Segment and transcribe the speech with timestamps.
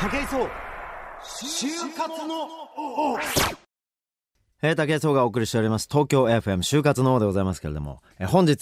[0.00, 0.48] 武井壮。
[1.24, 1.66] 就
[1.96, 2.48] 活の
[4.62, 5.88] えー、竹井壮がお送りしております。
[5.90, 8.58] 東京 FM 就活の方でございますけれども、え本日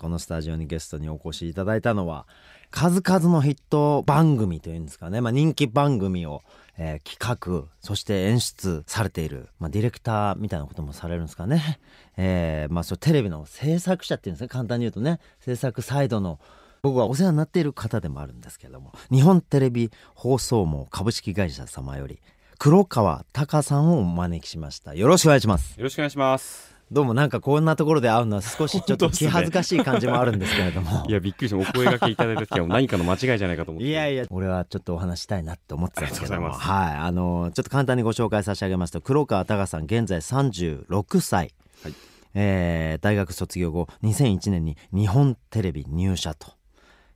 [0.00, 2.26] このスタジオにゲストにお越しいただいたのは
[2.72, 6.42] 数々のヒット番組というんですかね、まあ、人気番組を、
[6.76, 11.78] えー企画そして演出されている、まあ、ディレクターみたいなこともされるんですかね、
[12.16, 15.20] えーまあ、そテレビの制作者っていうんですね簡単に言うとね。
[15.38, 16.40] 制作サイドの
[16.82, 22.18] 僕はお世話になっている方でもあるんですけれども日本テレビ放送網株式会社様より
[22.58, 24.94] 黒川隆さんをお招きしました。
[24.94, 25.76] よろしくお願いします。
[25.76, 26.76] よろしくお願いします。
[26.92, 31.04] どうもなんかこんなところで会うのは少しちょっと気恥ずかしい感じもあるんですけれども。
[31.10, 31.56] いや、びっくりした。
[31.56, 33.88] お声掛けいただいた時は何かの間違いじゃないかと思って。
[33.88, 36.52] いやいや俺はちょっとお話したいなって思ってたんですけども。
[36.52, 41.52] はいあのちょっと簡単にご紹介差し上げますと黒川隆さん現在36歳、
[41.82, 41.94] はい。
[42.34, 46.52] えー大学卒業後2001年に日本テレビ入社と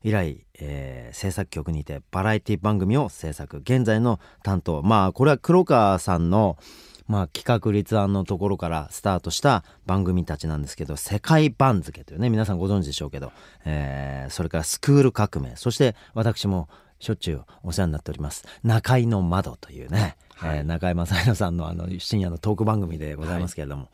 [0.06, 3.56] 以来、えー制作局にてバラエティ番組を制作。
[3.58, 4.80] 現在の担当。
[4.82, 6.56] まあこれは黒川さんの
[7.08, 13.30] まあ、企画立案のところからスタートした番組たちなんですけど「世界番付」というね皆さんご存知でしょうけど、
[13.64, 20.58] えーそれから「スクール革命」そして私もしょっちゅうお世話になっております「中井の窓」というね、はい。
[20.58, 23.88] えー中井正宏さんのあの深夜のトーク番組でございますけれども、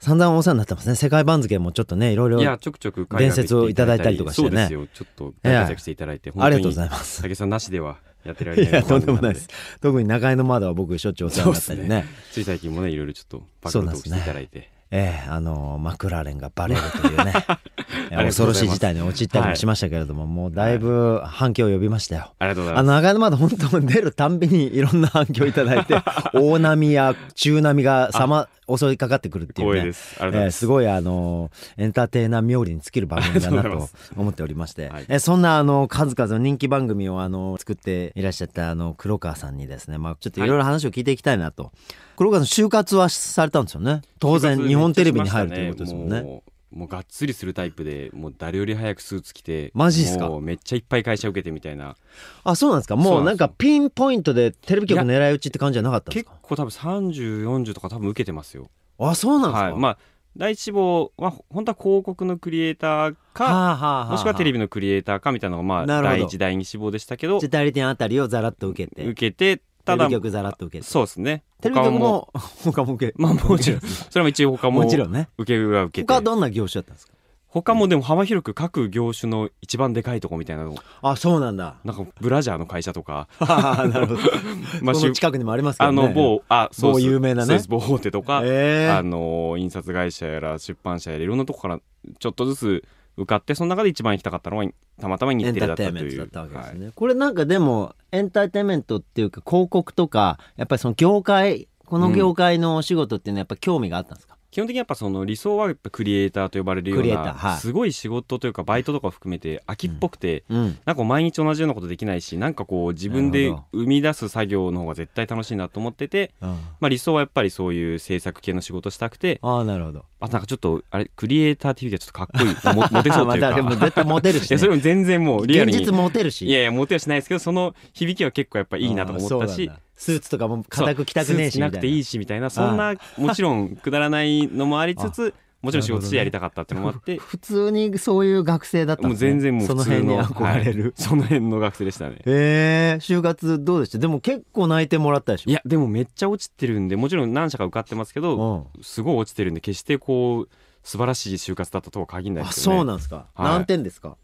[0.00, 0.94] 散々お世話になってますね。
[0.94, 4.48] 世界番付もちょっとねいろいろいや、ちょくちょく伝説をいただいたりとかしてね。
[4.48, 4.86] そうですよ。
[4.94, 7.22] ちょっと大活躍していただいて、ありがとうございいます。
[7.22, 8.74] 武井さんなしではやってられいない。
[8.74, 9.48] やとんでもないです。
[9.82, 12.06] 特に中井の窓は僕しょっちゅうお世話になったりね。
[12.32, 14.70] つい最近もね、いろいろちょっとバックトークしていただいて。
[14.92, 17.32] ええあのマクラーレンがバレるというね
[18.10, 22.32] 恐ろしい事態に陥ったりもしましたけれども、もうだいぶ反響を呼びましたよ。
[22.38, 25.94] ありがとうございまあの中井の窓本当出るたんびにいろんな反響いただいて
[26.34, 29.52] 大波や中波がさま襲いかかってくるっす。
[29.54, 29.92] ていうね。
[29.92, 30.16] す。
[30.20, 35.04] えーすごいあのエンターテイナー冥利に尽きる番組だなと思っておりまして、はい。
[35.08, 40.46] えーそんなあの数々の人気番組をあの作っていらっしゃったあの黒川さんにですね、まあ、ちょっとい。
[40.46, 41.72] ろいろ話を聞いていきたいなと、
[42.16, 44.02] 黒川さん就活はされたんですよね。
[44.18, 46.42] 当然日本テレビに入るということですもんね。
[46.70, 50.28] もうがっつりするタイプで、もう誰より早くスーツ着て、マジっすか？
[50.28, 51.96] もうめっちゃいっぱい会社受けてみたいな。
[52.44, 52.96] あそうなんですか？
[52.96, 56.30] もうなんかピンポイントでテレビ局狙い撃ちって感じじゃなかったんですか？
[56.32, 58.70] 結構多分30、40とか多分受けてますよ。
[58.98, 59.80] あそうなんですか、はい。
[59.80, 59.98] まあ、
[60.36, 66.18] 第一志望は本当は広告のクリエイターか、はあはあはあもしくはテレビのクリエイターかみたいなのがまあなるほど。
[66.18, 69.04] 第一第二志望でしたけどじゃあ代理店あたりをざらっと受けて。
[69.04, 69.62] 受けて
[69.96, 70.90] ただテざらっと受けて。
[70.90, 71.42] そうですね。
[71.60, 72.28] テレビ局も
[72.64, 73.80] 他も受けまあもちろん。
[73.80, 75.28] それも一応他ももちろんね。
[75.38, 76.12] 受けるは受けて。
[76.12, 77.12] 他どんな業種だったんですか？
[77.52, 80.76] 他もでも幅広く各業種の一番でかいとこみたいなの。
[81.02, 81.74] あそうなんだ。
[81.84, 83.26] なんかブラジャーの会社とか。
[83.40, 84.20] あなるほど。
[84.82, 87.46] まあこの近くにもありますけどあねの某あそう某有名なね。
[87.46, 87.68] そうです。
[87.68, 91.80] 某大手とか、ええあの印刷会社やら出版社やらいろんなとこから
[92.20, 92.84] ちょっとずつ
[93.16, 94.64] 受かってその中で一番行きたかったのは
[95.00, 96.20] たまたま日テレだったという。
[96.20, 96.92] ね、はい。
[96.94, 107.58] これなんかでもエンターテインメントっていうか広告とかやっぱりその業界この業界のお仕事っていうのはやっぱ興味があったんですか、基本的にやっぱその理想はやっぱクリエイターと呼ばれるような、はい。
[107.58, 110.78] すごい仕事というかバイトとかを含めて秋っぽくて、うん。
[110.84, 116.48] なんか毎日同じようなことできないしなんかこう自分で生み出す作業の方が絶対楽しいなと思ってて、うん。
[116.48, 120.04] まあ、理想はやっぱりそういう制作系の仕事したくてああなるほど。
[120.18, 122.74] あなんかちょっとあれクリエイターっていうかちょっとかっこいい。
[122.74, 125.76] モモテそうという またでもか絶対モテるし、ね、いやそれも全然もうリアルに。
[125.76, 126.46] 現実モテるし。
[126.46, 131.70] いやいやモテはしないですけどその響きは結構やっぱいいなと思ったしスーツとかも固く着たくねえしな。
[131.70, 132.48] くていいしみたいな。
[132.48, 140.92] そんなもちろんくだらないのもありつつ もちろん仕事してやりたかったってのもあって、普通にそういう学生だったんもうです、ね、全然もうその普通の辺に憧れる、はい。
[140.96, 142.16] その辺の学生でしたね。
[142.24, 142.98] ええ。
[142.98, 143.98] 就活どうでした？
[143.98, 145.50] でも結構泣いてもらったでしょ。
[145.50, 148.82] いやでもめっちゃ落ちてるんでもちろん何社か受かってますけどうん。
[148.82, 152.78] すごい落ちてるんで決してこう素晴らしい就活だったとは限らないあですよね。
[152.78, 153.42] そうなんですか、はい。
[153.44, 154.16] 何点ですか？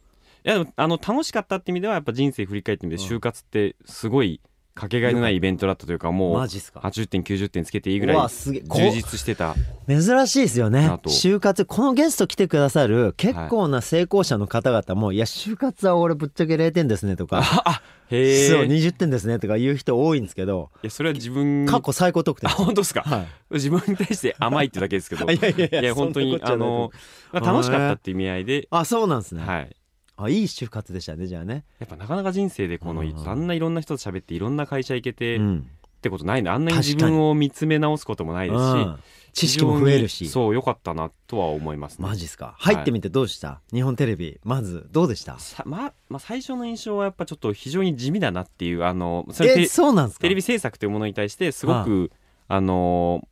[0.43, 3.11] いやでもあの楽しかったって意味ではやっぱ人生振り返ってみてうん。
[3.11, 4.41] 就活ってすごい
[4.77, 8.63] かけがえのないイベントだったというかもうマジっすか？80点90点つけていいぐらうわいすげえ。
[8.69, 9.55] こ充実してた。
[9.89, 10.87] 珍しいですよね。
[10.87, 11.09] なと。
[11.09, 17.43] 就活このゲスト来てくださる結構な成功者の方々も、い、や就活は俺ぶっちゃけ0点ですねとか。
[18.09, 20.71] へえそう20点ですねとか言う人多いんですけど。
[20.83, 22.51] いやそれは自分過去最高得点。
[22.51, 23.01] あ本当ですか？
[23.01, 23.27] はい。
[23.55, 25.25] 自分に対して甘いってだけですけど。
[25.33, 26.93] いやいやいや本当にあの
[27.33, 28.69] まあ楽しかったっていう意味合いで。
[28.71, 29.75] あそうなんですね、はい
[30.17, 35.71] あいい就活でしたねじゃあね、やっぱなかなか人生でこのうんあんないろんな人と喋っていろんな会社行けてっうん。
[36.03, 38.99] てことないんであんなに自分を見つめ直すこともないですしうん。
[39.33, 40.29] 知識も増えるし。
[40.29, 42.07] そう良かったなとは思いますね。
[42.07, 42.55] マジっすか。
[42.59, 44.39] 入ってみてどうした、日本テレビ。
[44.45, 45.39] まずどうでした？
[45.39, 50.23] さまあまあ最初の印象はやっぱちょっと非常に地味だなっていうあのそれテえレそうなんですか？
[50.23, 52.13] テレビ制作というものに対してすごく
[52.47, 53.27] あの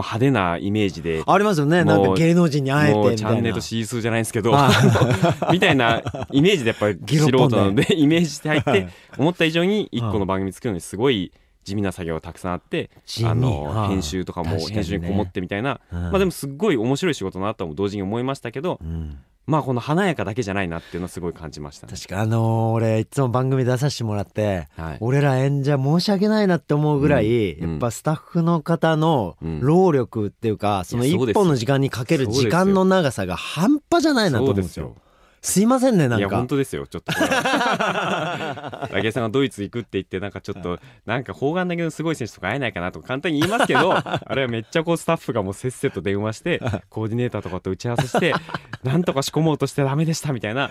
[0.00, 1.84] う派手なイメージでありますよね。
[1.84, 3.30] なんか芸能人に会えてもうみたいな。
[3.32, 4.70] チャンネルとシースーじゃないんですけどあ
[5.52, 8.86] みたいなイメージでやっぱり素人なのでイメージして入っはい。
[8.86, 11.32] て思った以上に一個の番組作るのにすごい
[11.64, 12.90] 地味な作業がたくさんあって
[13.24, 13.88] あのはあ。
[13.88, 16.02] 編集とかも編集にこもってみたいな、うん。
[16.02, 19.18] まあでもすっごい面白い仕事だなとも同時に思いましたけどうん。
[19.44, 21.92] まあこの華やかだけじゃないなっていうのはすごい感じましたね。
[21.94, 24.96] 確かあのー俺いつも番組出させてもらってはい。
[25.00, 27.70] 俺ら演者申し訳ないなって思うぐらい、うん。
[27.72, 29.60] やっぱスタッフの方のうん。
[29.60, 34.96] 労力っていうか、その一いやそうです本の時間にかける時間の長さが半端じゃないなと思うんですよ。
[35.42, 36.46] すいませんねないんかや本。
[36.46, 48.32] 当ですよちょっと武井さんがドイツ行くって言ってなんかちょっとなんか砲丸投げのすごい選手とか会えないかなとか簡単に言いますけど あれはめっちゃこうスタッフがもうせっせと電話してコーディネーターとかと打ち合わせして
[48.84, 50.70] なんとか仕込もうとしてダメでしたみたいな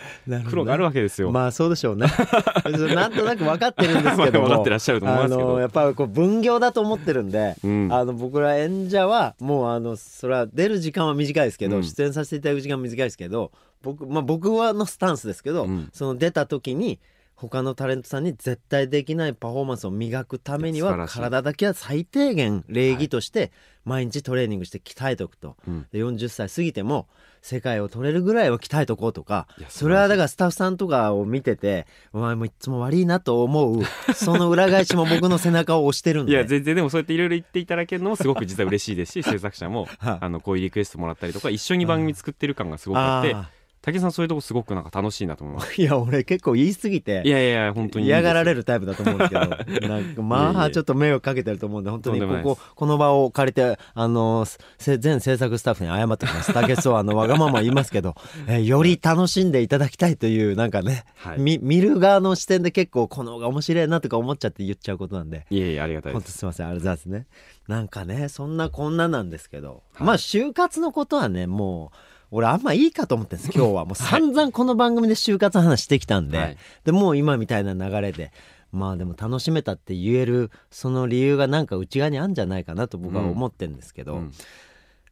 [0.49, 1.31] 苦労があるわけですよ。
[1.31, 2.07] まあそうでしょうね。
[2.95, 4.47] なんとなく分かってるんですけども。
[4.47, 15.89] 分かってらっしゃると思いますけどやっぱりこう分業だと思ってるんで、うんあの僕ら演者はもうあのそれは出る時間は短いですけど、うん出演させていただく時間は短いですけど僕,、まあ、僕はのスタンスですけど、うん。
[15.93, 16.99] その出た時に
[17.35, 23.51] 他のタレントさんに絶対できないパフォーマンスを磨くためには体だけは最低限礼儀として
[23.83, 25.87] 毎日トレーニングして鍛えておくと、うん。
[25.91, 27.07] で40歳過ぎても
[27.41, 29.47] 世界を取れるぐらいは鍛えとこうとか。
[29.69, 33.81] それはだからスタッフさんとかを見ててお前もいつも悪いなと思う。
[34.13, 36.33] その裏返しも僕の背中を押してるんで。
[36.33, 40.17] いや全然でもそうやっていろいろ言っていただけるのもすごく実は嬉しいですし 制作者もはい。
[40.21, 43.49] あのこういうリクエストもらったりとか一緒に番組作ってる感がすごくあってあ
[43.81, 45.73] 武井さんそういうとこすごくなんか楽しいなと思います。
[45.73, 49.41] ー いや俺結構言い過ぎていやいやいや本当に嫌がられるタイプだと思うんですけど。
[49.87, 52.21] なんかまあえちょっと迷惑かけてると思うんで本当に。
[52.21, 54.45] こここの場を借りてあの
[54.77, 56.53] せ全制作スタッフに謝ってきます。
[56.53, 58.15] 竹内はあのわがまま言いますけど、
[58.47, 61.39] えーより楽しんでいただきたいというなんかね、はい。
[61.39, 65.45] み見る側の視点で結構この方が面白いなとか思っちゃって言っちゃうことなんで。
[65.49, 66.37] いえいえありがたい本当です。
[66.37, 67.27] すみませんありがとうございますね。
[67.67, 70.07] なんかねそんなこんななんですけど、はい。
[70.07, 71.97] まあ就活のことはねもう
[72.31, 73.85] 俺あんまいいかと思ってるんです 今日は。
[73.85, 76.57] もう散々この番組で就活の話してきたんで、はい。
[76.85, 78.31] でもう今みたいな流れで。
[78.71, 84.31] まあでも楽しめたって言えるその理由がなんか内側にあるんじゃないかなと僕は思ってるんですけど、うん。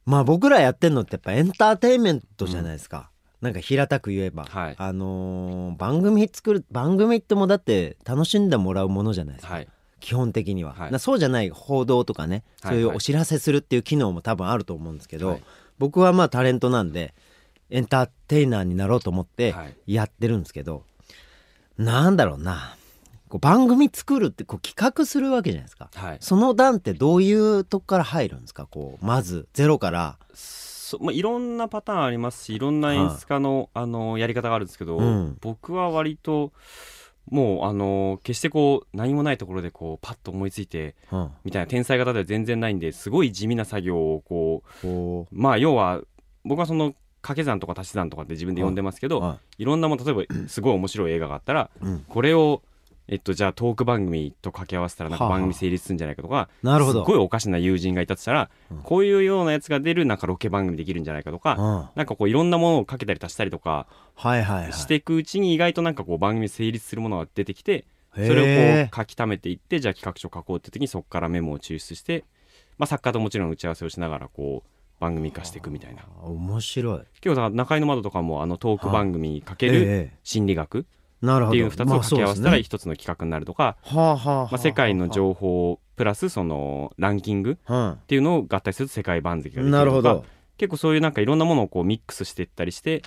[0.05, 3.09] まあ僕らやってんのってやっぱエンターテインメントじゃないですか、
[3.41, 4.75] なんか平たく言えば、はい。
[4.77, 9.67] あのー番組作る番組ってもうだって楽しんでもらうものじゃないですか、はい。
[9.99, 12.75] 基本的には、そうじゃない報道とかね、はい。
[12.75, 15.43] そういうお知らせするっていう機能も多分あると思うんですけど、はい
[15.79, 17.15] 僕はまあタレントなんで
[17.71, 19.93] エンターテイナーになろうと思ってはい。
[19.93, 20.83] やってるんですけど、
[21.77, 22.75] なんだろうな。
[23.29, 25.89] こう番組作るってこう企画するわけじゃないですか。
[25.95, 26.17] はい。
[26.19, 28.65] その段ってどういうとこから入るんですか？
[28.65, 30.17] こうまずゼロから。
[30.33, 35.37] そまあ、いろんなパターンありますしいろんな演出家の,、あのやり方があるんですけど、うん。
[35.39, 36.51] 僕は割と
[37.29, 41.31] もうあの決してこう何もないところでこうパッと思いついてうん。
[41.43, 46.01] みたいな天才型では全然ないんですごい地味な作業をこうこまあ要は
[46.43, 52.05] 僕はその掛け算とか足し算とかって自分で呼んでますけど、いろんなもの例えばすごい面白い映画があったらうん。
[52.07, 52.61] これを
[53.11, 57.01] えっと、じゃあトーク番組と掛け合わせたらなんか番組成立するんじゃないかとか、なるほど。
[57.01, 58.77] すっごいおかしな友人がいたとしたら、うん。
[58.83, 61.89] こういうようなやつが出るなんかロケ番組できるんじゃないかとか、うん。
[61.95, 64.73] なんかこういろんなものをかけたり足したりとかはいはいはい。
[64.73, 67.85] していくうちに意外となんかこう番組成立するものが出てきて
[68.15, 72.25] そへれをーこう書き溜めていってじゃあ企画書書こうって時にそこからメモを抽出して、
[72.77, 74.69] まあ、作家ともちろん打ち合わせをしながらこう
[74.99, 76.01] 番組化していくみたいな。
[76.01, 76.99] あ面白い。
[77.21, 80.17] 結構だから中井の窓とかもあのトーク番組にかけるええ。
[80.23, 80.85] 心理学
[81.21, 90.25] っていう2つを掛け合わせたら一つの企画になるとか、まあ、世界の情報プラスそのランキング報っていうのを合体すると世界番付ができるなるほとかど。
[90.57, 93.01] 結構そういうなんかいろんなものをこうミックスしていったりして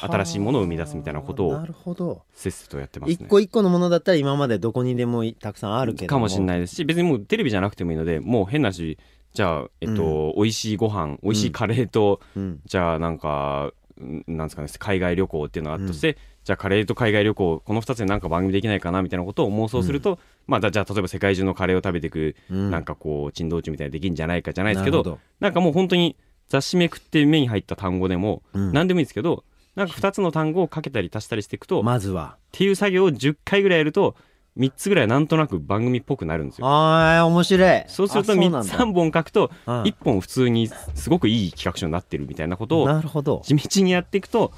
[0.00, 2.22] 新しいものを生み出すみたいなことをなるほど。
[2.32, 3.16] せっせとやってますね。
[3.20, 8.98] 一個一個のものだったら今までどこにでもいたくさんあるけどかもしれいないですし別にもうテレビじゃなくてもいいのでもう変なし
[9.34, 12.60] じゃあえっと、美味しいご飯美味しいカレーと、うん。
[12.66, 22.70] じゃあなんかんなんですかね海外旅行っていうのがあったとして、じゃあカレーと海外旅行この2つでなんか番組できないかなみたいなことを妄想すると、まあだじゃあ例えば世界中のカレーを食べていく、うん。
[22.70, 26.16] なんかこう珍道中みたいなのできるんじゃないかじゃないですけどなるほなんかもう本当に
[26.48, 28.72] 雑誌めくって目に入った単語でも、うん。
[28.72, 34.14] 何でもいいんですけどなんか2つの単語をかけたり足したりしていくと、っまずはていう作業を10回ぐらいやると
[34.58, 36.66] 3つぐらいなんとなく番組っぽくなるんですよ。
[36.68, 37.84] あー面白い。
[37.88, 38.72] そうするとあ3なんだ。
[38.72, 39.82] 3本書くとうん。
[39.82, 44.52] 1本普通にすごくいい企画書になってるみたいなことを地道にやっていくと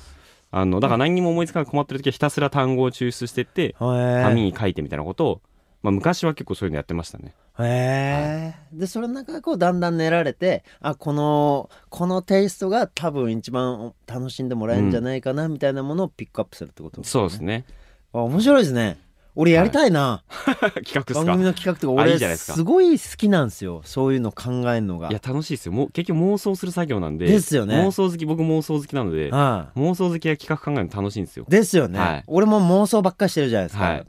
[0.59, 5.41] あのだから何にも思いつかなく困ってる時はひたすら単語を抽出していって紙紙に書いてみたいなことを、
[5.83, 7.35] まあ、昔は結構そういうのやってましたね。
[7.59, 17.67] へえでそれの中でこうだんだん練られてあこのこのテイストが多分一番楽しんでもらえるんじゃないかなみたいなものをピックアップするってことそうですね。
[18.15, 18.99] あ面白いですね
[19.37, 20.25] 俺やりたいな、
[20.83, 21.25] 企画っすか？
[21.25, 22.55] 番組の企画とかあい俺いじゃないですか。
[22.55, 23.83] すごい好きなんですよ。
[23.85, 25.11] そういうの考えるのが。
[25.11, 25.73] いや楽しいですよ。
[25.73, 27.77] もう結局妄想する作業なんでですよね。
[27.77, 31.45] 妄想好き僕妄想好きなのでは妄想好きが企画考えるの楽しいんですよ。
[31.47, 32.25] いですよね、はい。
[32.27, 34.07] 俺も妄想ばっかりしてるじゃないですか、はい。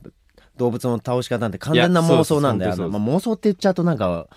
[0.57, 4.27] 動物の倒し方なんて完全な妄想なんであの、本当にそうですまあ、妄想って言っちゃうとなんか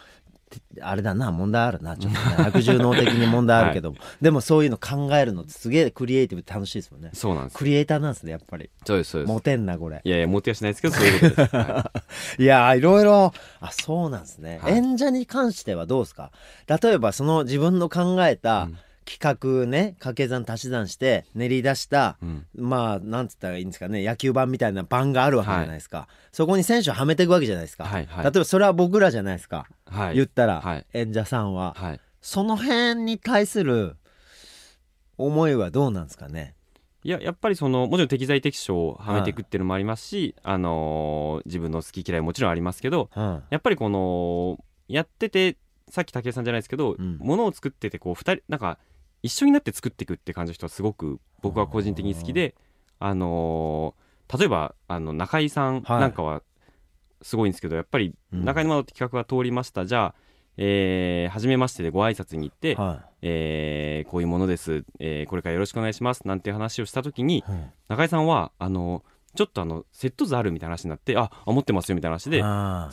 [0.81, 1.97] あれだな問題あるな。
[1.97, 7.11] ちょっとね悪重脳的に問題あるけど、 でもそういうの考えるのってすげえクリエイティブで楽しいですもんね。
[7.13, 8.71] そうなんですクリエイターなんですねやっぱり。
[8.87, 9.29] そうですそうです。
[9.33, 10.01] モテんなこれ。
[10.03, 11.91] いやいやモテはしないですけどそういうことです、は
[12.39, 12.43] い。
[12.45, 13.33] やーいろいろ。
[13.61, 14.75] あそうなんですね、はい。
[14.75, 16.31] 演者に関してはどうですか？
[16.67, 18.79] 例えばその自分の考えたうん。
[19.07, 22.47] 企画ね掛け算足し算して練り出した、うん。
[22.55, 28.25] まあなんつったらいいんですかね野球盤みたいな盤があるわけじゃないですか、そこに選手をはめていくわけじゃないですか、はいはい。
[28.25, 30.15] 例えばそれは僕らじゃないですか、はい。
[30.15, 30.87] 言ったら、はい。
[30.93, 32.01] 演者さんは、はい。
[32.21, 33.97] その辺に対する
[35.19, 36.55] 思いはどうなんですかね？
[37.03, 43.43] いややっぱりそのもちろん適材適所をはめていくっていうのもありますし、あのー自分の好き嫌いもちろんありますけどうん。
[43.49, 45.57] やっぱりこのやってて
[45.89, 47.17] さっき武井さんじゃないですけど、うん。
[47.19, 48.79] ものを作っててこう二人なんか
[49.23, 52.55] 一緒になって作っていくって感じの人はすごく僕は個人的に好きで
[52.99, 56.01] あのー例えばあの中井さんはい。
[56.01, 56.43] なんかは
[57.23, 58.45] すごいんですけど、やっぱりうん。
[58.45, 60.15] 中井の窓って企画が通りました、じゃあ
[60.57, 66.27] えー初めましてでご挨拶に行って、はえーこういうものです、えーこれからよろしくお願いします。
[66.27, 67.71] なんていう話をした時にい、うん。
[67.89, 69.03] 中井さんはあの
[69.35, 72.39] ちょっとあのセット図あるみたいな話になってああ持ってますよみたいな話で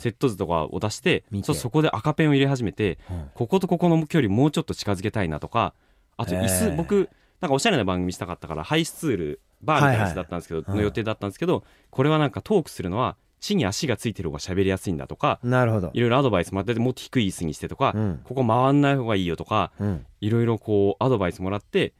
[0.00, 3.30] セット図とかを出してそうそこで赤ペンを入れ始めてうん。
[3.34, 5.74] こことここの距離もうちょっと近づけたいなとか
[6.16, 10.76] あと椅子、へー僕なんかおしゃれな番組したかったからハイスツールバーみたいなやつだったんですけど、はいはい。
[10.78, 15.90] の予定だったんですけどこれはなんかトークするのは地に足がついてる方が喋りやすいんだとかなるほど。
[15.92, 18.20] いろいろアドバイスもらってもっと低い椅子にしてとか、うん。
[18.24, 20.06] ここ回んない方がいいよとかうん。
[20.20, 21.94] いろいろこうアドバイスもらって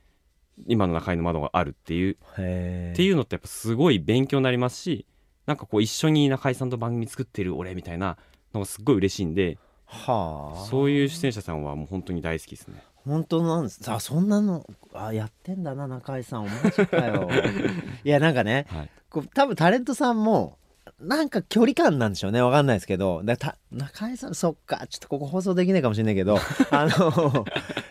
[0.66, 5.06] 今の中井の窓があるっていうっていうのってやっぱすごい勉強になりますし
[5.46, 8.16] なんかこう一緒に中井さんと番組作ってる俺みたいな
[8.52, 10.66] のがすっごい嬉しいんではあ。
[10.66, 12.82] そういう出演者さんはもう本当に大好きですね。
[12.94, 13.80] 本当なんです。
[13.90, 16.44] あそんなのあやってんだな中井さん。
[16.44, 17.30] マジかよ。
[18.04, 18.90] いやなんかねはい。
[19.08, 20.58] こう多分タレントさんも
[21.00, 22.42] なんか距離感なんでしょうね。
[22.42, 23.22] わかんないですけど。
[23.24, 24.84] だた中井さんそっか。
[24.88, 26.38] ちょっとここ放送できないかもしれないけど。
[26.72, 27.44] あの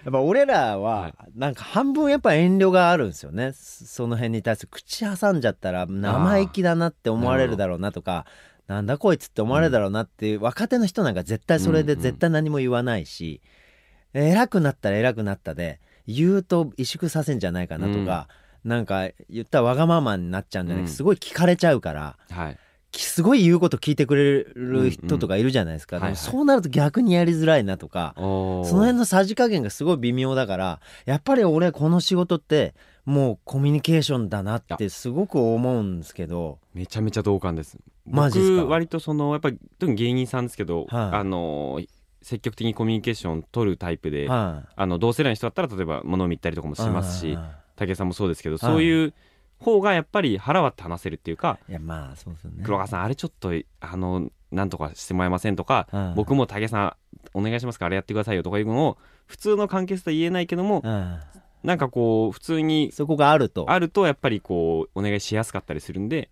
[0.04, 3.54] やっぱ俺らははなんか半分やっぱ遠慮があるんですよね。
[3.54, 8.26] そその辺に対する口挟んじゃったら生意気だなって思われるだろうなとか
[8.68, 12.04] なんだこいつって思われるだろうなっていう若手の人なんか絶対それでうんうん。
[12.04, 13.42] 絶対何も言わないし、
[14.14, 18.28] 偉くなったら偉くなったで言うと萎縮させんじゃないかなとか、
[18.66, 20.96] なんか言ったらわがままになっちゃうんじゃなくてうん。
[20.96, 22.56] すごい聞かれちゃうから、はい。
[22.56, 22.60] き
[22.94, 26.06] すごい言うこと聞いてくれる人とかいるじゃないですか、うんうん。
[26.06, 28.66] はいはいそうなると逆にやりづらいなとか、おー。
[28.66, 32.74] その辺のさじ加減がすごい微妙だからやっぱり俺この仕事って
[33.06, 36.60] もうコミュニケーションだなってすごく思うんですけど。
[36.74, 37.78] めちゃめちゃ同感です。
[38.06, 41.18] マジっす割とそのやっぱり特に芸人さんですけど、はい。
[41.18, 41.80] あの
[42.22, 44.70] 積極的にコミュニケーション取るタイプで、はい。
[44.76, 48.60] あの同世代の人だったら例えば物を見たりとかもしますしあ武井さんもそうですけど、い。
[48.60, 49.14] そういう
[49.60, 52.64] 方がやっぱり腹割って話せるっていうか、ーいやまあそうですよね。
[52.64, 56.96] 黒川さんあれちょっとあのなんとかしてもらえませんとか、はい僕も武井さん
[57.34, 61.20] お願いしますからあれやってくださいよとかいうのを普通の関係性とは言えないけども、うん。
[61.64, 63.66] なんかこう普通にそこがあると。
[63.70, 66.30] あるとやっぱりこうお願いしやすかったりするんで、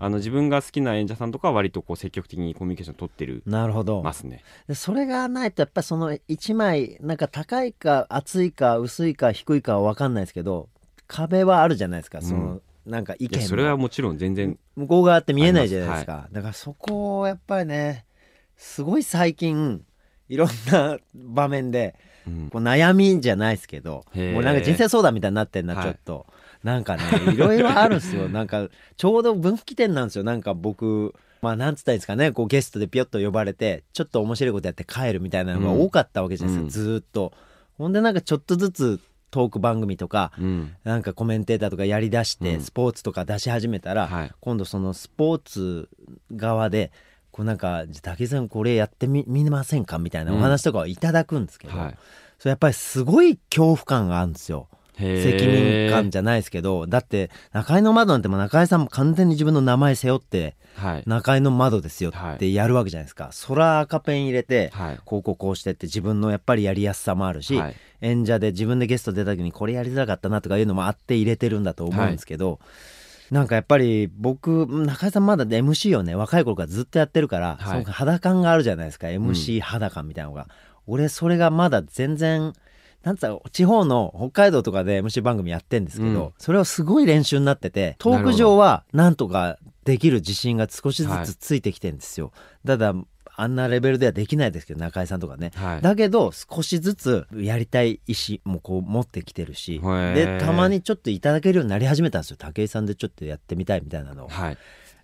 [0.00, 4.02] あの自分が好きな演者さんとかは割とこう積極的にコミュニケーション取ってるなるほど。
[4.02, 4.42] ますね。
[4.66, 10.68] でそれがないとやっぱりその1枚なんか高いか厚いか薄いか低いかは分かんないですけど
[11.06, 12.22] 壁はあるじゃないですか。
[12.22, 14.58] その、なんか意見それはもちろん全然。
[14.76, 16.28] 向こう側って見えないじゃないですか。
[16.32, 18.04] だからそこをやっぱりね
[18.56, 19.82] すごい最近
[20.28, 21.94] いろんな場面で
[22.26, 22.50] うん。
[22.50, 26.26] こう悩みじゃないですけどもうなんか人生相談みたいになってんなはいちょっと、
[26.62, 28.28] なんかねいろいろあるんですよ。
[28.28, 30.24] なんかちょうど分岐点なんですよ。
[30.24, 37.32] なんか僕まあなんつったんですかねこうゲストでピヨッと呼ばれてちょっと面白いことやって帰るみたいなのが多かったわけじゃないですか、ずーっと。
[37.76, 39.00] ほんでなんかちょっとずつ
[39.34, 40.76] トーク番組とかうん。
[40.84, 42.60] なんかコメンテーターとかやりだして、うん。
[42.60, 44.32] スポーツとか出し始めたら、はい。
[44.38, 45.88] 今度そのスポーツ
[46.30, 46.92] 側で
[47.32, 51.98] こうなんか「武井さんこれやってみ見ませんか?」みたいなお話とかをいただくんですけど、はい。
[52.38, 61.02] それやっぱりすごい恐怖感があるんですよ責任感じゃないですけどだって中井の窓なんてもう中井さんも完全に自分の名前背負ってはい。
[61.06, 62.34] 中井の窓ですよはい。
[62.34, 64.98] ってやるわけじゃないですか、そら赤ペン入れて、はい。
[65.04, 67.74] こうこうこうしてって自分のやっぱりやりやすさもあるし、はい。
[68.00, 72.58] 演者で自分でゲスト出た時にこれやりづらかったなとかいうのもあって入れてるんだと思うんですけど、
[73.30, 76.14] なんかやっぱり僕中井さんまだ MC をね。
[76.14, 77.82] 若い頃からずっとやってるから、はい。
[77.82, 79.06] その肌感があるじゃないですか。
[79.06, 80.48] MC 肌感みたいなのが、
[80.86, 82.52] 俺それがまだ全然
[83.04, 86.32] なんつうの地方の北海道とかで MC 番組やってんですけど、うん。
[86.38, 91.26] それはすごい練習になっててトーク上はなんとかできる自信が少しずはい。
[91.26, 92.32] つついてきてんですよ、
[92.66, 92.94] ただ
[93.36, 95.52] あんなレベルではできないですけど中井さんとかね。
[95.54, 95.82] はい。
[95.82, 104.58] だけど少しずつやりたい意思もこう持ってきてるしでたまにちょっといただけるようになり始めたんですよ武井さんでちょっとやってみたいみたいなのをはい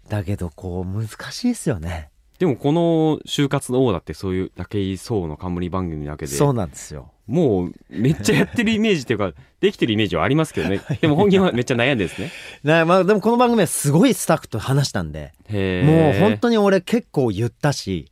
[0.08, 7.12] だけどこう難しいですよねでもこの就活の王だってそういう武井壮の冠番組なわけでそうなんですよ。
[7.26, 10.80] もうめっちゃやってるイメージっていうか できてるイメージはありますけどね。
[11.02, 12.32] でも本人はめっちゃ悩んでですね。
[12.64, 18.10] なまあでもこの番組はすごいスタッフと話したんでへもう本に当に俺結構言ったし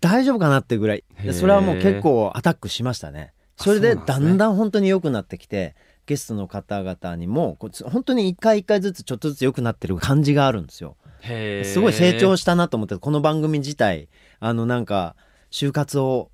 [0.00, 1.04] 大丈夫かなってぐらい。
[1.32, 3.34] それはもう結構アタックしましたね。
[3.56, 5.74] それでだんだん本当に良くなってきて
[6.06, 10.96] ゲストの方々にも本当に一回一回ずつちょっとずつ良くなってる感じがあるんですよ
[11.64, 14.08] すごい成長したなと思ってこの番組自体
[14.40, 15.16] あのなんか
[15.50, 16.30] 就活を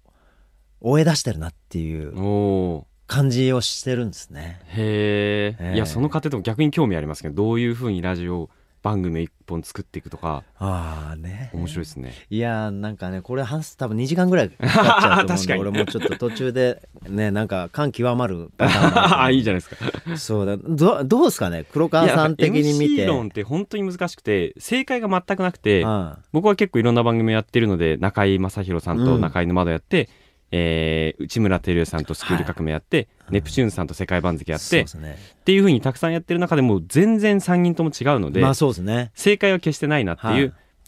[0.80, 4.60] 終え出してるなっていう感じをしてるんですね。
[4.68, 8.50] へえ、ええいやその過程とも逆に興味ありますけどどういうふうにラジオ
[8.84, 11.50] 番組を一本作っていくとかああね。
[11.54, 12.12] 面白いですね。
[12.28, 20.16] いやーなんかねこれ話す多分2時間ぐらいかかっちゃうと思う 俺もちょっと途中でねなんか感極まるパターンもあ あるいいじゃないですか。
[20.18, 20.58] そうだ。
[20.58, 21.64] どどうですかね？
[21.72, 26.12] 黒川さん的に見いてや MC 論って本当に難しくて正解が全くなくてうん。
[26.32, 29.20] 僕は結構いろんな番組やってるので中居正広さんとうん。
[29.22, 30.10] 中居の窓やって、
[30.50, 35.18] えー内村照代さんとスクール革命やって、ネプチューンさんと世界番付やって、うですね。
[35.44, 39.10] ていうふうにたくさんやってる中でもう全然3人とも違うので、まあそうですね。
[39.14, 40.36] 正解は決してないなっていう、は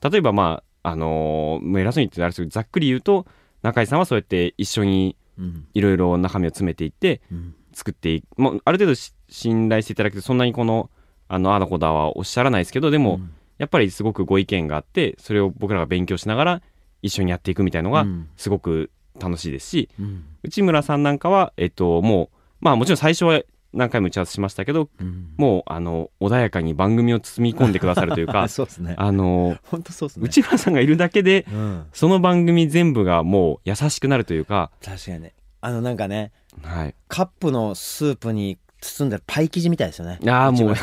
[0.08, 0.10] い。
[0.10, 3.26] 例えばまああのー偉そうに言ってあれですけどざっくり言うと
[3.62, 5.66] 中居さんはそうやって一緒にうん。
[5.74, 7.54] いろいろ中身を詰めていってうん。
[7.72, 8.26] 作っていく。
[8.36, 10.90] もうある程度し信頼していただけてそんなにこの
[11.28, 13.32] あのあだこだはおっしゃらないですけどでも、うん。
[13.58, 16.62] やっぱりすごくご意見があってそれを僕らが勉強しながら
[17.00, 18.28] 一緒にやっていくみたいのがうん。
[18.36, 20.24] すごく楽しいですし、うん。
[20.42, 23.42] 内村さんなんかは、えっと、もうまあもちろん最初は
[23.72, 25.34] 何回も打ち合わせしましたけどうん。
[25.36, 28.94] もうあの穏やかに番組を包み込んでくださるというか そうですね。
[28.96, 30.24] あの本当そうですね。
[30.24, 35.34] 内村さんがいるだけでうんその番組全部がもう優しくなるというか、確かにね。
[35.60, 36.32] あのなんかね
[36.62, 40.18] はい、カップのスープに包んでるパイ生地みたいですよね。
[40.26, 40.76] あーもう。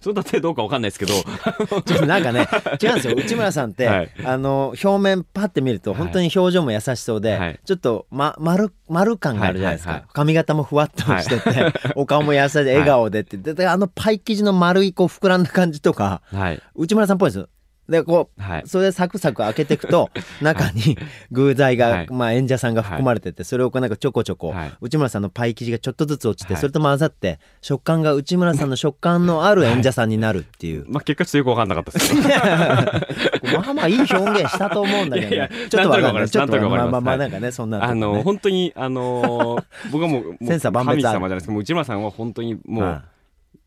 [0.00, 0.40] そうだって。
[0.40, 1.14] どうかわかんないですけど。
[1.82, 2.48] ちょっとなんかね
[2.82, 3.14] 違うんですよ。
[3.16, 4.10] 内村さんって、はい。
[4.24, 5.98] あの表面パッて見るとはい。
[6.00, 7.60] 本当に表情も優しそうで、はい。
[7.64, 10.14] ちょっと、ま、丸丸感があるじゃないですか、はいはいはい。
[10.14, 16.62] 髪型もふわっとしてて、お顔も優しい笑顔でって、でであのパイ生地の丸いこう膨らんだ感じとかはい。
[16.74, 17.48] 内村さんっぽいんですよ
[17.88, 18.62] でこうはい。
[18.66, 20.10] それでサクサク開けていくと
[20.42, 20.98] 中に
[21.30, 22.06] 具材が、はい。
[22.10, 24.72] まあ、演者さんが含まれててそれをこうなんかちょこちょこ、はい。
[24.80, 26.60] 内村さんのパイ生地がちょっとずつ落ちて、はい。
[26.60, 32.28] それと混ざって食感が内村さんの食感のある演者さんになるっていう、まあ結果ちょっとよくわかんなかったですけど
[33.58, 36.28] まあまあいい表現したと思うんだけど、ね、いやいやちょっとわかんない。
[36.28, 37.84] ちょっとまあまあまあはないんかね、そんなね。
[37.84, 41.02] あの本当にあの 僕はもうもう千差万別ある。
[41.02, 43.02] 神様じゃないですかもう内村さんは本当にもう、は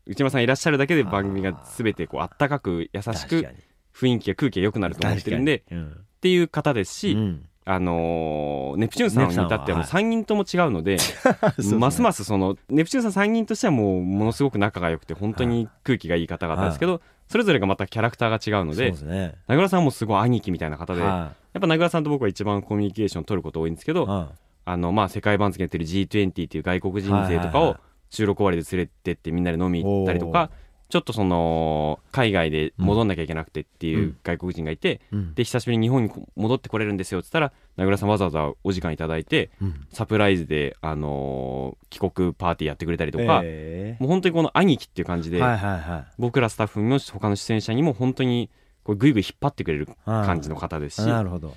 [0.06, 3.46] 内村さんいらっしゃるだけで番組が全てこうあったかく優いしく
[3.94, 5.96] 雰囲気が空気が良くなると思ってるんでうん。
[6.20, 7.44] ていう方ですし、うん。
[7.64, 10.96] あのーネプチューンさんに至ってはもうネプさん3人とも違うので、
[11.78, 19.36] ますますそのネプチューンさん3人としてはもうものすごく仲が良くて本当に空気がいい方々ですけど、それぞれがまたキャラクターが違うのでですね。
[19.46, 24.06] 名倉さんもすごい兄貴みたいな方で、やはっぱ名倉さんと僕は一番コミュニケーション取ること多いんですけど、い。
[24.06, 24.30] は
[24.64, 27.76] あのまあ世界番付やってる G20 っていう外国人勢とかをはいはいはい
[28.12, 30.32] 収録終わりで連れてってみんなで飲み行ったりとおー。
[30.32, 30.50] か
[30.92, 48.50] ちょっとその海外で戻んなきゃいけなくてっていううん外国人がいて、いうんで久しぶりに日本に戻ってこれるんですよっつったら名倉さんわざわざお時間いただいてうんサプライズで、あのー帰国パーティーやってくれたりとか、えもう本当にこの兄貴っていう感じで、ーはいはいは僕らスタッフの他の出演者にも本当に
[48.84, 49.88] こうぐいぐい引っ張ってくれる。
[50.04, 51.54] 感じの方ですし、なるほど。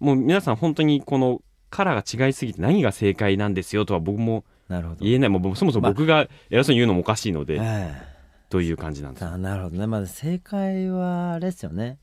[0.00, 5.04] もう皆さん本当にこのカラーが違いすぎて何が正解なんですよとは僕もなるほど。
[5.04, 8.15] 言えないもうそもそも僕が偉そうに言うのもおかしいので、え
[8.48, 9.24] という感じなんです。
[9.24, 9.86] えあなるほどね。
[9.86, 11.98] まあ正解はあれですよね。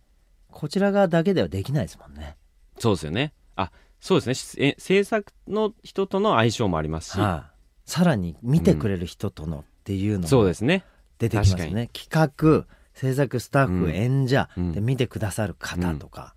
[0.51, 2.37] こちら側だけではできないですもんね。
[2.79, 3.33] そうですよね。
[3.55, 4.33] あそうですね。
[4.35, 7.89] しえ制作の人との相性もありますし、はい。
[7.89, 10.85] さらに見てくれる人とのっていうのもそうですね。
[11.19, 11.89] 出てきますよね。
[11.93, 13.91] 企画、制作スタッフ、うん。
[13.91, 14.71] 演者うん。
[14.73, 16.35] で見てくださる方とか。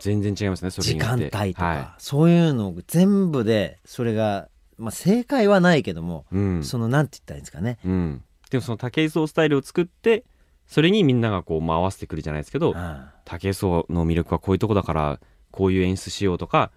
[0.00, 6.64] 全然違いますねそれ時間帯とか、はそういうの全部でそれが、まあ、正解はないけども、いうん。
[6.64, 10.24] そのなんて言ったらいいんですかね、うん、でもその武井壮スタイルを作って
[10.66, 16.70] それにみんながこうまあ合わせてくるじゃないですけどあ武井壮の魅力はこういうとこだからこういう演出しようとか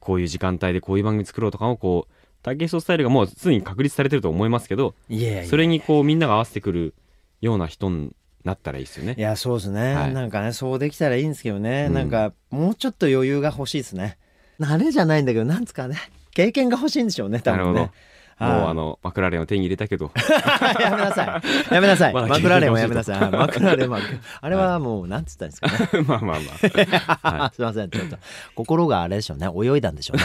[0.00, 4.94] こういう時間帯でこういう番組作ろうとかをこう武井壮スタイルがもうすでに確立されてると思いますけど
[5.48, 6.94] それにこうみんなが合わせてくる
[7.40, 9.14] ような人になったらいいですよね。
[9.16, 9.20] い。
[9.20, 10.14] やそうですね、はい。
[10.14, 11.94] なんかねそうできたらいいんですけどね、うん。
[11.94, 14.18] なんかもうちょっと余裕が欲しいですね。
[14.58, 15.96] 慣れじゃないんだけどなんつかね。
[16.32, 17.64] 経験が欲しいんでしょうね多分ね。
[17.64, 17.80] なるほど。
[17.80, 17.90] はい
[18.42, 20.10] もうあのマクラーレンを手に入れたけど。
[20.80, 21.74] やめなさい。
[21.74, 22.12] やめなさい。
[22.14, 23.20] まだマクラーレンはやめなさい。
[23.20, 23.98] はいマクラーレンは
[24.40, 26.02] あれはもうなんつったんですかね。
[26.06, 27.54] まあまあまあ、 はい。
[27.54, 27.90] すいません。
[27.90, 28.16] ちょっと
[28.54, 29.48] 心があれでしょうね。
[29.54, 30.24] 泳いだんでしょうね。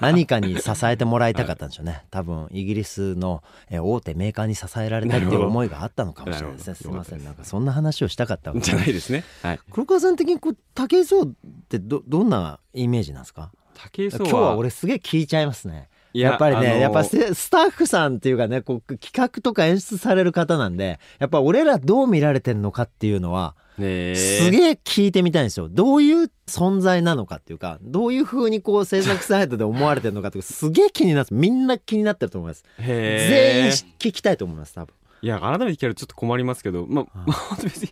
[0.00, 2.02] 何かに支えてもらいたかったんでしょうね。
[2.10, 6.74] 多分イギリスのえー大手メーカーに支えられたっていう思いがあったのかもしれないですね。
[6.74, 7.24] すいません。
[7.24, 8.92] なんかそんな話をしたかったわけじゃない。
[8.92, 9.24] ですね。
[9.42, 9.60] はい。
[9.70, 11.28] 黒川さん的にこう武井壮っ
[11.68, 13.50] てどどんなイメージなんですか？
[13.74, 24.14] 武井壮今日は俺すげえ聞いちゃいますねいやっぱりね、あのーやっぱススタッフさんっていうかねこう企画とか演出される方なんでやっぱ俺らどう見られてんのかっていうのはねえ。
[24.16, 25.68] すげえ聞いてみたいんですよ。
[25.68, 32.64] どういう存在なのかっていうかどういう風にこう制作サイトで思われてるのかっていうかすげえ気になってみんな気になってると思います。
[32.78, 34.94] 全へ員聞きたいと思います多分。
[35.22, 37.90] いや改めて聞かれるとちょっと困りますけど まあ、はいまあ別に、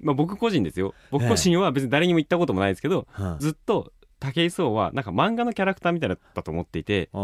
[0.00, 0.94] まあ、僕個人ですよ。
[1.10, 7.16] 僕個人は別に誰にも言ったこともないですけど、はいずっと武井壮はなんか漫画のキャラクターみたいだったと思っていてあ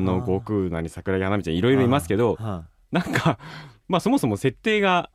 [0.00, 3.38] の悟空なり桜木花道ちゃんいろいろいますけどはなんか
[3.88, 5.10] まあそもそも設定が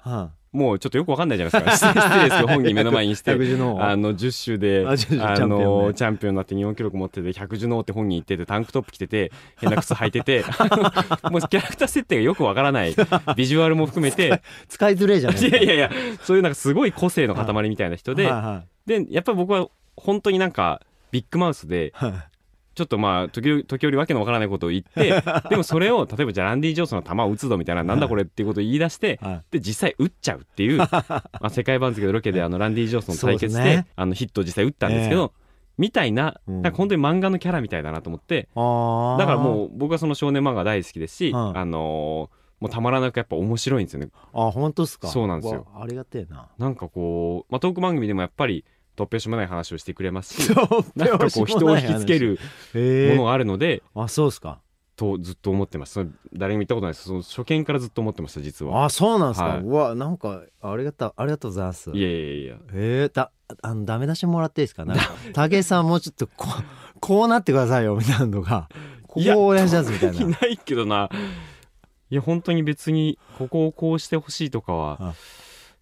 [0.52, 1.94] もうちょっとよくわかんないじゃないですか。
[1.94, 5.66] 失礼ですけど本人目の前にしいてあの10種であ10種あチャンピオンね。
[5.88, 10.44] のチャンピオンになって日本記録持ってて百獣の王って本人言っててタンクトップ着てて変な靴履いてて
[11.30, 12.96] もうキャラクター設定がよくわからない。
[13.36, 14.42] ビジュアルも含めて。
[14.68, 15.92] 使いづれえじゃないいやいやいや
[16.24, 18.32] そういうなんかすごい個性の塊みたいな人で
[18.86, 22.14] でやっぱり僕は本当になんかビッグマウスではい。
[22.76, 29.44] ちょっとまあ時折時折わけのわからないことを言って でもそれを例えばじゃあランディ・ジョースの球を打つぞみたいななんだこれっていうことを言い出してはい。
[29.50, 30.94] で実際打っちゃうっていう、 ま
[31.42, 33.88] あ、世界番付のロケであのランディ・ジョースの対決でね。
[33.96, 35.34] あのヒットを実際打ったんですけど、
[35.80, 36.62] みたいなうん。
[36.62, 41.58] なんか本当に漫画のキャラみたいだなと思ってだからもう僕はその少年漫画大好きですし、はい。
[41.58, 44.10] あのーもうたまらなくやっぱ面白いんですよね。
[44.34, 45.08] あ本当ですか。
[45.10, 45.68] そうなんですよ。
[45.76, 46.48] わありがてえな。
[46.58, 48.66] なんかこう、まあ、トーク番組でもやっぱり
[48.98, 50.50] 突拍子もない話をしてくれますし
[50.96, 52.40] なんかこう人を引きつける
[52.74, 53.12] え。
[53.12, 54.60] ものがあるので、あそうですか。
[54.96, 56.08] とずっと思ってます。
[56.34, 57.04] 誰にも言ったことないです。
[57.06, 58.86] その初見からずっと思ってました実は。
[58.86, 59.60] あそうなんですか、はい。
[59.60, 61.92] うわなんかありがとうありがとうございます。
[61.92, 63.32] いやいやいやえー、だ
[63.62, 64.86] あのダメ出しもらっていいですか？
[64.86, 66.64] なんか武井さんもうちょっとこう
[67.00, 68.68] こうなってくださいよみたいなのが。
[69.08, 71.10] こいやこをお願いしますみたいいなないけどな。
[72.10, 75.14] いや本当に別にここをこうしてほしいとかはあ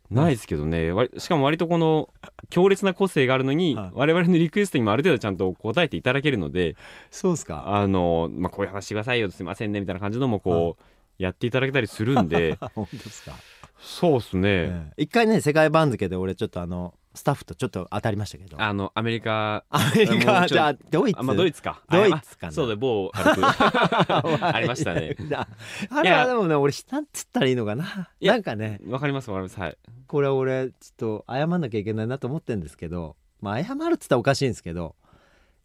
[0.09, 0.91] ないですけどね。
[0.91, 2.09] わしかも割とこの
[2.49, 3.91] 強烈な個性があるのにはい。
[3.93, 6.75] 我々のリクエストにもある程度ちゃんと答えていただけるので
[7.11, 7.75] そうですか。
[7.75, 10.83] あの、まあ、こういう話してくださいよすいませんねみたいな感じのもこう
[11.17, 12.57] やっていただけたりするんで。
[12.75, 13.33] 本当ですか、
[13.77, 15.03] そうっすね、ええ。
[15.03, 18.61] 一回ね世界番付で俺ちょっとあのスタッフとちょっと当たりましたけど。
[18.61, 19.65] あのアメリカ。
[19.69, 21.19] アメリカじゃあドイツ？
[21.19, 21.81] あまあドイツか。
[21.89, 25.15] ドイツかそうだ某 ありましたね。
[25.33, 25.47] あ
[25.89, 28.09] あれはでもね俺なんつったらいいのかな？
[28.21, 28.79] なんかね。
[28.87, 29.59] わかりますわかります。
[29.59, 29.77] はい。
[30.07, 33.15] これ俺ちょっと謝んなきゃいけないなと思ってるんですけど。
[33.41, 34.95] まあ謝るっつったらおかしいんですけど。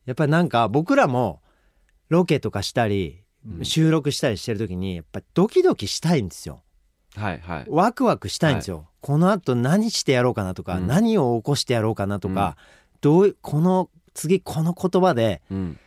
[0.06, 1.42] やっぱりなんか僕らも
[2.08, 3.64] ロケとかしたりうん。
[3.64, 6.62] 収録したりしてる時にやっぱりドキドキしたいんですよ
[7.16, 7.66] はいはい。
[7.68, 10.86] ワクワクしたいんですよ、このあと何してやろうかなとか、うん。
[10.86, 12.56] 何を起こしてやろうかなとか、
[13.00, 15.78] どういこの次この言葉でうん。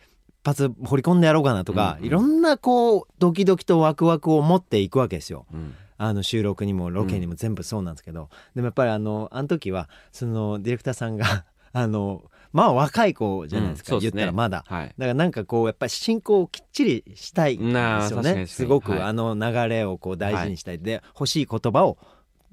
[0.42, 2.06] 一発掘り込んでやろうかなとか、うんうん。
[2.06, 5.46] いろんなこうドキドキとワクワクを持っていくわけですよ。
[5.52, 5.74] うん。
[5.96, 14.22] あの収録にもロケにも全部そうなんですけど、でもやっぱりあのあの時はそのディレクターさんが あのまあ若い子じゃないですか、言っうんすね。
[14.22, 14.64] たらまだ。
[14.66, 14.86] はい。
[14.86, 17.58] だからなんかこうやっぱり進行をきっちりしたい。
[17.58, 18.46] んですよね。
[18.46, 19.02] すごく、はい。
[19.02, 21.98] あの流れをこう大事にしたい、で欲しい言葉を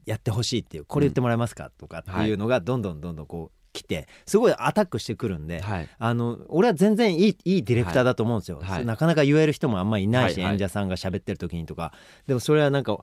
[0.08, 5.90] やってほしいっていうこれ言ってもらえますか、とかっていうのがどんどんどんどんこう来てすごいアタックしてくるんで、はい。
[6.00, 8.86] あの俺は全然いいいいディレクターだと思うんですよ、はい。
[8.86, 10.44] なかなか言える人もあんまいないし、はい。
[10.46, 10.54] はい。
[10.56, 11.94] 演者さんが喋ってる時にとか。
[12.26, 12.98] でもそれはなんか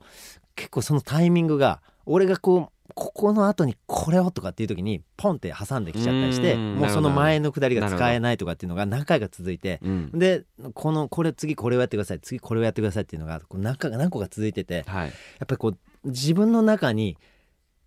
[0.57, 6.77] 結構そのタイミングが俺がこうここの後にこれをとかっていう時にポンって挟んできちゃったりしてうん。
[6.77, 10.11] もうその前のくだりが使えないとかっていうのが何回か続いてうん。
[10.19, 10.45] で
[10.75, 15.07] このこれ次これをやってください次これをやってくださいっていうのが何回か何個か続いててはい。
[15.09, 15.13] やっ
[15.47, 17.19] ぱりこう自分の中に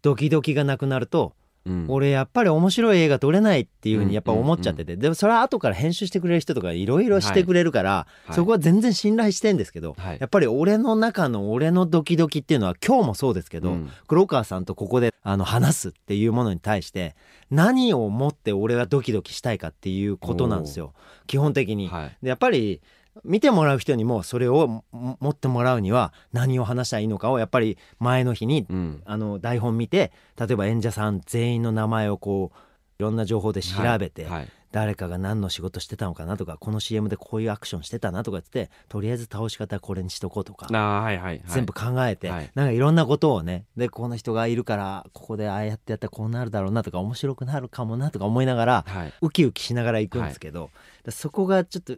[0.02, 1.34] ドキドキがなくなると
[1.66, 1.86] うん。
[1.88, 8.34] 俺やっぱり面白い映画撮れないっていうふうにやっぱ思っちゃってて、でもそれは後から編集してくれる人とかいろいろしてくれるから、はい。
[8.34, 10.18] そこは全然信頼してんですけど、はい。
[10.20, 13.90] やっぱり俺の中の俺のドキドキっていうのは今日もそうですけど、うん。
[14.08, 17.16] 黒川さんとここであの話すっていうものに対して
[17.50, 20.94] 何をもって俺がドキドキしたいかっていうことなんですよ。
[21.28, 21.90] 基本的に。
[21.90, 22.18] はい。
[22.24, 22.82] でやっぱり
[23.24, 24.86] 見てもらう人にもそれをも
[25.20, 29.02] 持ってもらうには何を話したらいいのかをやっぱり前の日にうん。
[29.06, 32.58] あの台本見て例えば演者さん全員の名前をこう
[33.00, 34.50] いろんな情報で調べて、はい。
[34.72, 41.42] 誰かが何の仕事してたのかなとかこの CM でこういうアクションしてたなとかってとりあえず倒し方はこれにしとこうとか、はいはいはい。
[41.46, 42.52] 全部考えて、はい。
[42.56, 49.14] なんかいろんなことをねでこの人がいるからここでああやってやったらこうなるだろうなとか面白くなるかもなとか思いながらはい。
[49.22, 50.70] ウキウキしながら行くんですけど、
[51.04, 51.98] だそこがちょっと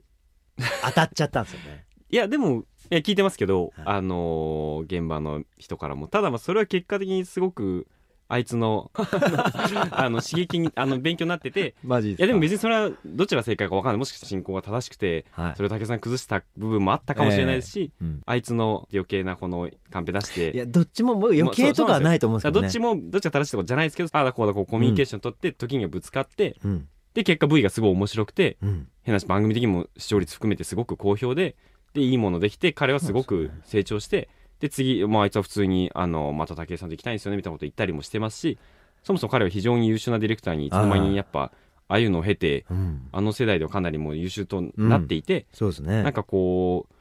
[0.84, 1.86] 当たっちゃったんですよね。
[2.10, 3.86] いやでもいや聞いてますけど、はい。
[3.86, 7.88] あのー現場の人からもただまあそれは結果的にすごく
[8.28, 8.92] あいつの
[9.92, 13.98] あの刺激にあの勉強になっててマジいやでも別にそれはどちら正解か分かんない。
[13.98, 15.56] もしかしたら進行が正しくてはい。
[15.56, 18.22] それを武さん崩した部分もあったかもしれないですし、うん。
[18.26, 22.68] あいつの余計なこのカンペ出していやどっちももう余計とかはないと思うんですけどね。
[22.68, 28.88] どっちもどっちが正しいとかじゃないですけどああだこうだこうコミュニケーション取って時にはぶつかって、うんで結果 V がすごい面白くてうん。
[29.04, 31.56] 変な話番組的にも視聴率含めてすごく好評で
[31.94, 38.58] でいいものできて彼はすごく成長してで次、まあ、あいつは普通にあのまた武井さんと行きたいんですよねみたいなこと言ったりもしてますし
[39.04, 41.52] そもそも彼は非常に優秀なディレクターにいつの間にやっぱ
[41.90, 46.02] ああいうのを経てうんあの世代ではかなりもう優秀となっていて、そうですね。
[46.02, 46.94] なんかこう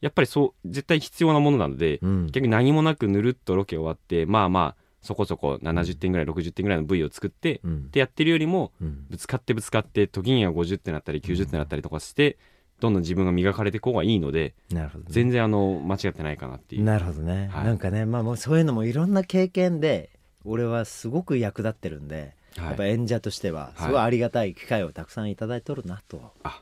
[0.00, 2.26] やっぱりそう絶対必要なものなので、うん。
[2.32, 7.76] 逆に何もなくぬるっとロケ終わってまあまあそこそこ70点ぐらい60点ぐらいの V を作って、うん。
[7.76, 9.06] ってやってるよりもうん。
[9.10, 12.38] ぶつかってぶつかって時には50点だったり90点だったりとかして
[12.80, 15.06] どんどん自分が磨かれていこうがいいのでなるほどね。
[15.10, 16.84] 全然あの間違ってないかなっていう。
[16.84, 17.64] なるほどね、はい。
[17.64, 20.10] なんかねまあもうそういうのもいろんな経験で
[20.44, 22.66] 俺はすごく役立ってるんで、はい。
[22.68, 23.82] やっぱ演者としてははい。
[23.82, 26.16] すごいありがたい機会をたくさんいただいとるなと。
[26.16, 26.60] ないる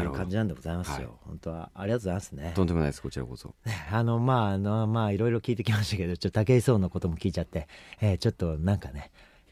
[0.00, 1.70] ほどう感じなんでございますよ、はい本当は。
[1.74, 2.52] ありがとうございますね。
[2.54, 3.54] とんでもないですこちらこそ。
[3.90, 7.68] あのまああのまあいろいろ聞いてきましたけどちょっと武井壮のことも聞いちゃって、
[8.00, 9.10] えーちょっとなんかね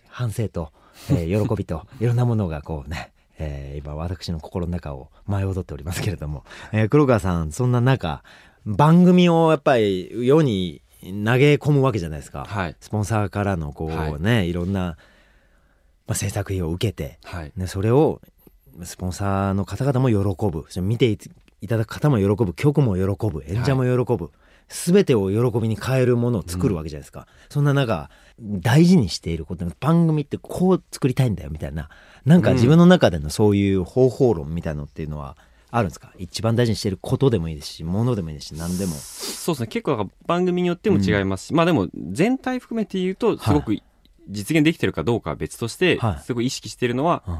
[0.08, 0.72] 反省と、
[1.10, 8.22] えー 喜びといろんなものがこうね、えー今私の心の中を舞い踊っておりますけれども、えー黒川さんそんな中
[8.66, 12.76] 番組をやっぱり世に投げ込むわけじゃないですか、はい。
[12.80, 13.86] スポンサーからのこ
[14.18, 14.96] うね、い、ろんな、
[16.06, 17.52] まあ、制作費を受けて、はい。
[17.56, 18.20] ね、それを
[18.84, 20.66] スポンサーの方々も喜ぶ。
[20.82, 21.18] 見てい
[21.62, 22.54] いただく方も喜ぶ。
[22.54, 23.44] 局も喜ぶ。
[23.46, 24.30] 演者も喜ぶ、
[24.68, 28.08] 全てを喜びに変えるものを作るわけじゃないですか、そんな中
[28.40, 31.88] 大事にしていること番組ってこう作りたいんだよみたいな。
[32.24, 35.36] なんか自分の中でのそういう方法論みたいのっていうのは
[35.70, 36.12] あるんですか？
[36.18, 38.92] 一番大事にしていることでもいいですしものでもいいですし何でも。
[38.92, 39.66] そうですね。
[39.66, 43.76] 結構番組によっても違いますし、まあでも全体含めて言うとすごく
[44.28, 46.24] 実現できてるかどうかは別として、はい。
[46.24, 47.38] すごい意識してるのは、うん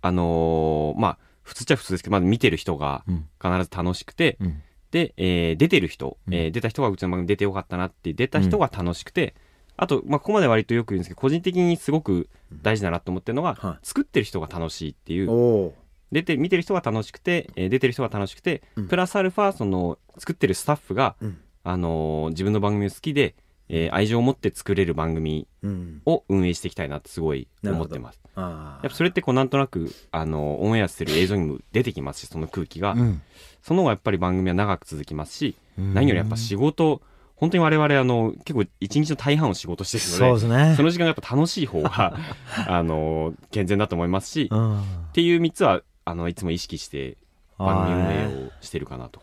[0.00, 3.26] あのーまあ普通っちゃ普通ですけどまず見てる人がうん。
[3.42, 4.62] 必ず楽しくて、うん。
[4.90, 6.34] で、えー出てる人、うん。
[6.34, 9.34] えー出た人がうちの番組出てよかったなって出た人が楽しくて、
[9.76, 12.28] あと、まあ、ここまで割とよく言うんですけど個人的にすごく
[12.62, 13.86] 大事だなと思ってるのが、はい。
[13.86, 15.30] 作ってる人が楽しいっていう。
[15.30, 15.74] お
[16.10, 18.88] 出て見てる人が楽しくて、えー出てる人が楽しくて、うん。
[18.88, 21.38] プラスアルファその作ってるスタッフが、うん。
[21.64, 23.34] あのー自分の番組を好きで、
[23.68, 26.02] えー愛情を持って作れる番組うん。
[26.06, 28.20] を運営していきたいなってすごい思ってます。
[28.34, 33.22] あやっぱそれってこうなんとなく、あのーオンエアしてる映像にも出てきますしその空気が、うん。
[33.62, 35.94] その方がやっぱり番組は長く続きますし、うん。
[35.94, 37.02] 何よりやっぱ仕事
[37.36, 40.74] 本当に我々あの結構一日の大半を仕事してるのでそうですね。
[40.76, 42.16] その時間がやっぱ楽しい方が
[42.66, 44.82] あの健全だと思いますし、っうん。
[45.12, 47.16] ていう3つはあのいつも意識して
[47.58, 49.20] 番組運営をしてるかなと、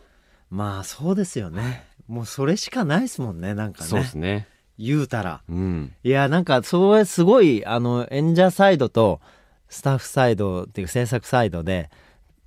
[0.52, 3.90] まあそうですよねもうそれしかないですもんねなんかね。
[3.90, 4.48] そうですね。
[4.78, 5.42] 言うたら。
[5.48, 5.94] うん。
[6.04, 9.22] いやなんかそれすごいあの演者サイドと
[9.70, 11.90] スタッフサイドっていうか制作サイドで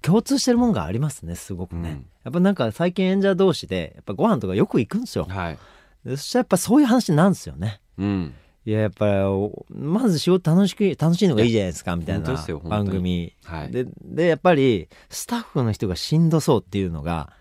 [0.02, 2.06] 共通してるもんがありますねすごくね、うん。
[2.24, 5.26] やっぱなんか最近演者同士でやっぱご飯とかよく行くんですよ。
[5.28, 5.58] はい。
[6.04, 7.80] でそしたらやっぱそういう話なんですよね。
[7.98, 8.34] うん。
[8.64, 9.06] いややっぱ
[9.70, 13.32] まず仕事楽しく楽しいのがいいじゃないですかみたいな番組。
[13.44, 13.70] はい。
[13.70, 17.37] ででやっぱりスタッフの人がしんどそうっていうのがあ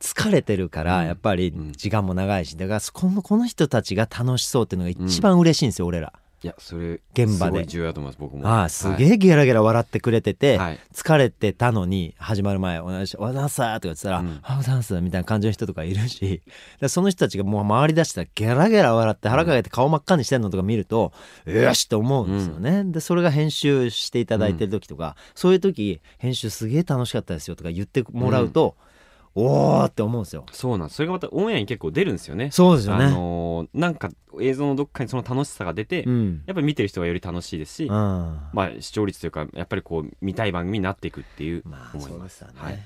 [0.00, 1.06] 疲れてるからうん。
[1.06, 1.72] やっぱりうん。
[1.72, 6.12] 時間も長いしだからこのこの人たちが楽しそうっていうのが一番嬉しいんですよ、俺ら。
[6.42, 7.50] いやそれ現場で。
[7.50, 8.48] すごい重要だと思います僕も。
[8.48, 10.78] ああすげえゲラゲラ笑ってくれてて、はい。
[10.94, 14.26] 疲れてたのに始まる前「お願いしおはようございます」とか言ってたら「うん。
[14.26, 16.40] おはようございます」みたいな感じの人とかいるし
[16.80, 21.12] でその人たちがもう回り出したらゲラゲラ笑って腹かけて顔真っ赤にしてんのとか見ると、
[21.44, 28.76] よしと思うんですよね、でそれが編集していただいてる時とか、そういう時編集すげえ楽しかったですよとか言ってもらうと、
[29.34, 30.44] おーって思うんですよ。
[30.50, 32.50] そうなんそれがまたオンエアに結構出るんですよね。
[32.50, 36.42] そうですよね、あのーなんか映像のどっかにその楽しさが出て、うん。
[36.46, 37.90] やっぱり見てる人がより楽しいですし、うん。
[37.90, 42.16] まあ視聴率というかやっぱりこう見たい番組になっていくっていうまあ思いま。
[42.16, 42.78] そうですすよね、はい。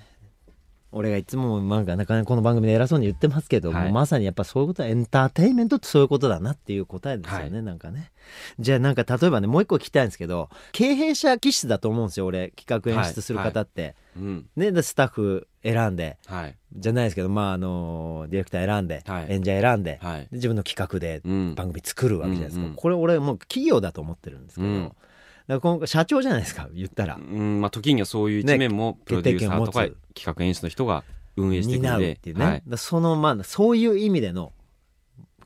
[0.92, 3.92] 俺がいつもなんかなかなかこの番組で偉そうに言ってますけど、はい。
[3.92, 7.62] まさにやっぱそういうことはエンターテインメントってそういうことだなっていう答えですよね、はい。
[7.62, 8.12] なんかね。
[8.59, 12.52] じゃあなんか例えばねもう一個聞きたいんですけど経営者気質だと思うんですよ俺。
[12.57, 14.46] 企画演出する方って、うん。
[14.57, 16.57] ねでスタッフ選んではい。
[16.77, 19.27] じゃないですけどまああのディレクター選んで、はい。
[19.31, 20.20] 演者選んで,、はい。
[20.22, 21.55] で自分の企画でうん。
[21.55, 29.81] 番組作るわけじゃないですか、うんうんこれ俺もう企業だと思ってるんですけど、うんだからこの社長じゃないですか言ったら、うんまあ時にはそういう一面もプロデューサーとか
[30.14, 31.05] 企画演出の人が
[31.37, 32.62] 運営していくうっていうね、はい。
[32.77, 34.53] そのまあそういう意味での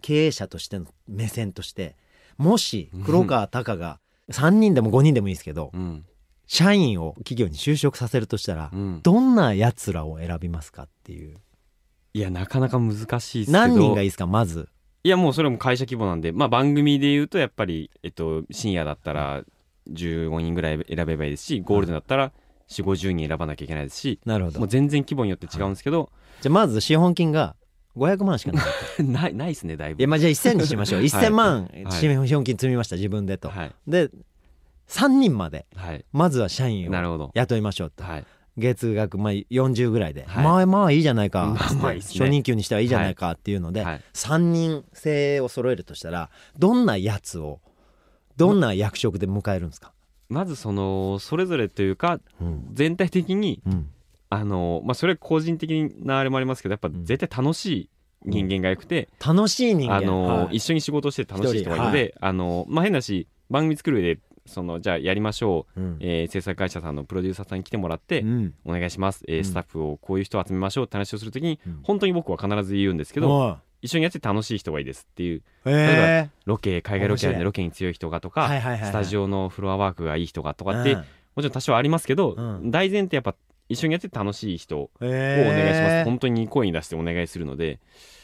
[0.00, 1.96] 経営者としての目線として
[2.37, 3.98] もし黒川隆が
[4.31, 6.04] 3人でも5人でもいいですけど、うん
[6.48, 9.00] 社員を企業に就職させるとしたら、うん。
[9.02, 11.37] どんなやつらを選びますかっていう。
[12.14, 13.52] いやなかなか難しいですけど。
[13.52, 14.68] 何人がいいですかまず。
[15.04, 16.32] いやもうそれはもう会社規模なんで。
[16.32, 19.44] まあ番組で言うとやっぱり、えっと、深夜だったら
[19.92, 22.32] 15人ぐらい選べばいいですしゴールデンだったら
[22.70, 24.61] 4 5 0人選ばなきゃいけないですしなるほど。
[24.61, 27.56] もう全然規模によって違うんですけど、じゃあまず資本金が
[27.94, 28.64] 500万しかない。
[29.04, 30.00] ないないですねだいぶ。
[30.00, 31.02] いやまあじゃあ1000にしましょう。
[31.04, 31.92] 1000万はい。
[31.92, 33.50] 資本金積みました自分でと。
[33.50, 33.72] はい。
[33.87, 34.11] で
[34.88, 36.05] 3人まではい。
[36.12, 37.31] まずは社員をなるほど。
[37.35, 38.03] 雇いましょうと。
[38.05, 38.24] はい。
[38.57, 40.44] 月額まあ40ぐらいで、はい。
[40.44, 41.46] まあまあいいじゃないか、
[41.81, 42.01] まあね。
[42.01, 44.01] 初任給にしてはいいじゃないかっていうので、はい。
[44.14, 47.61] 3人制を揃えるとしたらどんなやつを
[48.37, 49.92] どんな役職で迎えるんですか、
[50.29, 52.68] まずそのそれぞれというかうん。
[52.72, 53.90] 全体的にうん。
[54.31, 57.05] あのまあそれは個人的なあれもありますけどやっぱん。
[57.05, 57.90] 絶対楽しい
[58.24, 59.96] 人間がよくて、楽しい人間。
[59.96, 60.57] あの、はい。
[60.57, 65.96] 一緒に仕事をして楽しい人がいるので、あのまあ変なし番組作る上でそのじゃあやりましょう、うん。
[66.00, 68.54] えー制作会社さんのプロデューサーさんに来てもらって、うん。
[68.64, 69.44] お願いします、えーうん。
[69.44, 71.80] スタッフをこういう人を集めましょうって話をするときに、うん。
[71.82, 75.42] 本当に僕は必ず言うんですけど、一緒にやって楽しい人がいいですっていう。
[75.66, 77.38] えロケ海外ロケなん面白い。
[77.38, 78.90] でロケに強い人がとか、はいはいはいはい。
[78.90, 80.98] スタジオのフロアワークがいい人がとーかって、うん。
[80.98, 81.04] も
[81.38, 82.70] ちろん多少ありますけど、うん。
[82.70, 83.34] 大前提やっぱ
[83.68, 87.78] 一緒にやって楽しい人をおえー願いします、本当に声に出してお願いするので。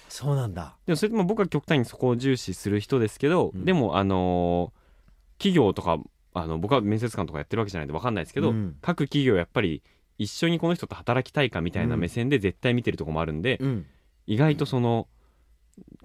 [0.08, 0.76] そうなんだ。
[0.86, 3.64] でもそれでも僕は極端にそこを重視する人ですけど、うん。
[3.64, 4.84] でもあのー
[5.38, 5.98] 企業とか
[6.34, 8.76] あの僕は面接官とかやってるわけじゃないんで分かんないですけど、うん。
[8.82, 9.82] 各企業やっぱり
[10.18, 13.86] 一緒にこの人と働きたいかみたいな目線で絶対見てるところもあるんで、うん。
[14.26, 15.06] 意外とその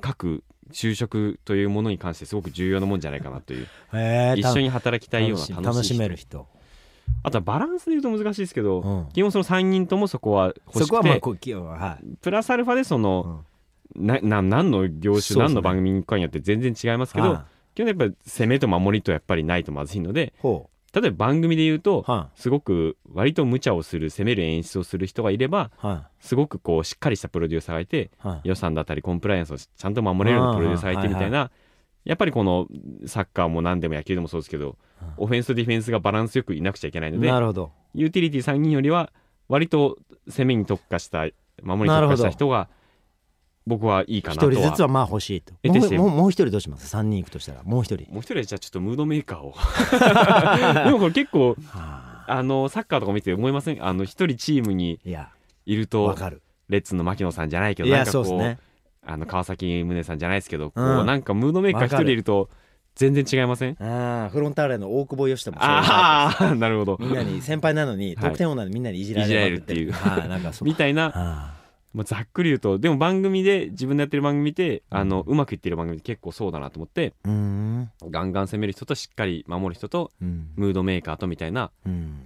[0.02, 3.68] 各就職というものに関してすごく重要なもんじゃないかなという。
[3.94, 6.48] えー一緒に働きたいような楽しめる人、
[7.24, 9.10] あとはバランスで言うと難しいですけど、うん。
[9.12, 11.56] 基本その3人ともそこは欲しくて
[12.22, 13.46] プラスアルファでその、
[13.96, 20.34] なな何の業種、何の番組かによって全然違いますけど、は基本やっぱり攻めと守りとやっぱりないとまずいので
[20.92, 22.04] 例えば番組で言うと
[22.36, 25.72] すごく割と無茶をする攻める演出をする人がいれば
[26.20, 28.48] すごくこうしっかりしたプロデューサーがいていはい。
[28.50, 31.52] 予算だったりコンプライアンスをちゃんと守れるようなプロデューサーがいてみたいな
[32.06, 32.68] やっぱりこの
[33.06, 34.78] サッカーも何でも野球でもそうですけど
[35.18, 37.72] オフェンスとディフェンスがバランスよくいなくちゃいけないのでなるほど。
[37.94, 39.12] ユーティリティ3人よりは
[39.48, 41.28] 割と攻めに特化した
[41.62, 42.70] 守りに特化した人が
[43.70, 44.52] 僕はいいかな一とは。
[44.52, 45.54] 人ずつはまあ欲しいと。
[45.64, 46.90] もうもうもう一人どうします？
[46.90, 47.64] 三人行くとしたら。
[47.64, 48.12] もう一人。
[48.12, 49.54] もう一人はじゃあちょっとムードメーカーを。
[50.86, 52.26] でもこれ結構はあ。
[52.28, 53.86] あのサッカーとか見てて思いません？
[53.86, 55.00] あの一人チームに
[55.66, 56.42] いるわとかる。
[56.68, 58.58] レッツの牧野さんじゃないけどなんかこうね。
[59.06, 62.50] あの川崎宗さんじゃないですけど、こうんうなんかムードメーカー一人いると
[62.96, 63.78] 全然違いません？
[63.82, 66.98] ああフロンターレの大久保嘉人もああ なるほど。
[67.00, 68.30] みんなに先輩なのにはい。
[68.30, 69.92] 得点王なのにみんなにいじられるっていう。
[69.94, 70.68] はいなんかそう。
[70.68, 71.54] みたいな、あ
[71.94, 77.32] まあ、ざっくり言うとでも番組で自分でやってる番組ってあのうまくいってる番組って結構そうだなと思ってガ
[78.24, 80.50] ンガン攻める人としっかり守る人とうん。
[80.56, 82.26] ムードメーカーとみたいなうん。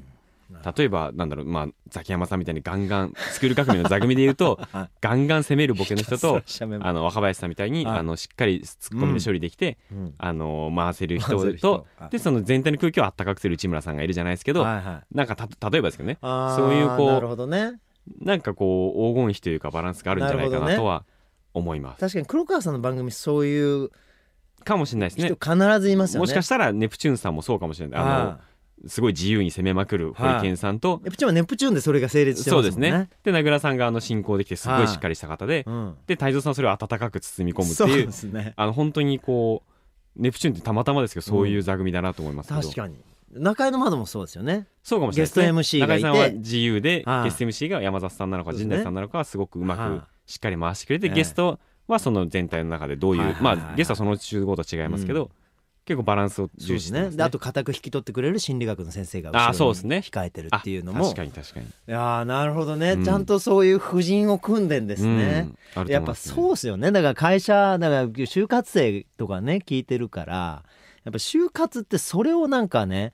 [0.77, 4.89] 例えばなんだろうまあザキヤマさんみたいにガンガンスクール革命の座組で言うと はい。
[5.01, 6.41] ガンガン攻めるボケの人と
[6.81, 17.79] あの若林さんみたいにはいあのしっかりツッコミで処理できて、うんあの回せる人とでその全体の空気をあったかくする内村さんがいるじゃないですけど、はいはいなんかた例えばですけどねそういうこうなるほどね
[18.19, 21.05] なんかこう黄金比というかバランスがあるんじゃないかなとは
[21.53, 23.91] 思います、確かに黒川さんの番組そういう
[24.63, 25.27] かもしれないですね。
[25.27, 26.19] 人必ずいますよね。
[26.21, 28.01] もしかしたらネプチューンさんもそうかもしれない。
[28.01, 28.39] あの
[28.87, 32.91] すごい自由に攻めまくるホリケンさんと、ネプチューンはネプチューンでそれが成立してそうですね。
[32.91, 35.95] ねで名倉さんがあの進行できてすごいしっかりした方で、うん。
[36.07, 38.53] で太蔵さんはそれを温かく包み込むっていうですね。
[38.55, 39.63] あの本当にこ
[40.17, 42.97] うネプチューンってたまたまですけどそういう座組だなと思いますけど、確かに
[43.33, 44.67] 中井の窓もそうですよね。
[44.83, 45.57] そうかもしれないね。
[45.57, 46.03] ゲスト MC がいて。
[46.03, 51.13] 中井さんは自由ではいゲスト MC が山里さんなのか陣内さんなのかはすごくうまはいくしっかり回してくれて、ええ。
[51.13, 53.55] ゲストはその全体の中でどういう、はいはいはい。
[53.55, 55.31] はいまあゲストはその集合とは違いますけど、
[55.85, 56.99] 結構バランスを重視してね。
[57.05, 57.17] ですね。
[57.17, 59.97] であと固く引き取ってくれる心理学の先生が後ろにあそうですね。
[59.97, 61.65] 控えてるっていうのあも確かに確かに。
[61.65, 63.03] いやーなるほどね、うん。
[63.03, 65.81] ちゃんとそういう婦人を組んでんですね、うん。
[65.81, 66.91] あるとやっぱそうですよね。
[66.91, 70.63] だから会社だから就活生とかね聞いてるから
[71.03, 73.11] やっぱ就活ってそれをなんかね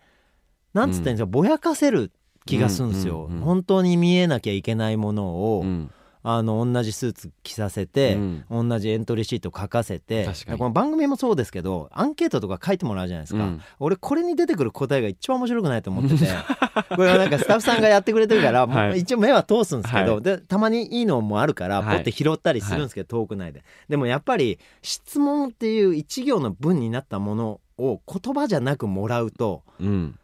[0.73, 2.11] なんつったらいいんですか、ぼやかせる
[2.45, 5.91] 気がするんですよ、うんうんうん本当に見えなきゃいけないものを、うん。
[6.21, 8.69] あの同じスーツ着させて、うん。
[8.69, 10.27] 同じエントリーシート書かせて
[10.57, 13.61] この番組もそうですけどアンケートとか書いてもらうじゃないですか、うん。
[13.79, 16.27] 俺これに出てくる答えが一番面白くないと思ってて。
[16.95, 18.99] これはなんかスタッフさんがやってくれてるから、はい。
[18.99, 20.21] 一応目は通すんですけど、はい。
[20.21, 21.97] でたまにいいのもあるからはい。
[21.97, 23.63] ポッて拾ったりするんですけど、トーク内で。
[23.87, 30.18] でもやっぱり質問っていう一行の文になったものを言葉じゃなくもらうとうん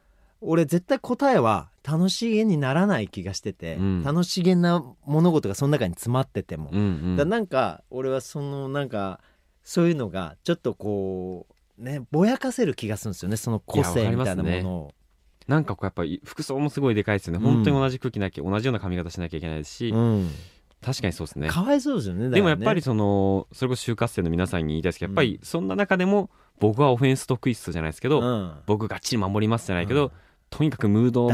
[0.46, 4.04] 俺絶対答えは楽しげにならない気がしてて、うん。
[4.04, 6.84] 楽しげな物事がその中に詰まってても、うんう
[7.14, 7.16] ん。
[7.16, 9.20] だなんか俺はそのなんか
[9.64, 11.48] そういうのがちょっとこ
[11.80, 14.92] うねぼやかせる気がするんですよねその個性みたいなものを。
[15.48, 17.54] なんかこうやっぱり服装もすごいでかいですよね、うん。
[17.56, 20.32] 本当に同じ服着なきゃ同じような髪型しなきゃいけないですし、うん。
[20.82, 21.50] 確かにそうですね。
[21.50, 28.54] かわいそうですよねねでもやっぱりそのそれこそ就活生の皆さんに言いたいですけどやっぱりそんな中でも僕はオフェンス得意っすじゃないですけど、うん。
[28.66, 30.12] 僕がっちり守りますじゃないけど、うん
[30.50, 31.30] とにかくムード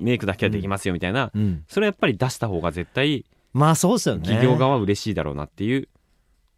[0.00, 1.64] メイクだけはできますよみたいな、うん。
[1.68, 4.22] それはやっぱり出した方が絶対まあそうですよね。
[4.22, 5.88] 企業側は嬉しいだろうなっていう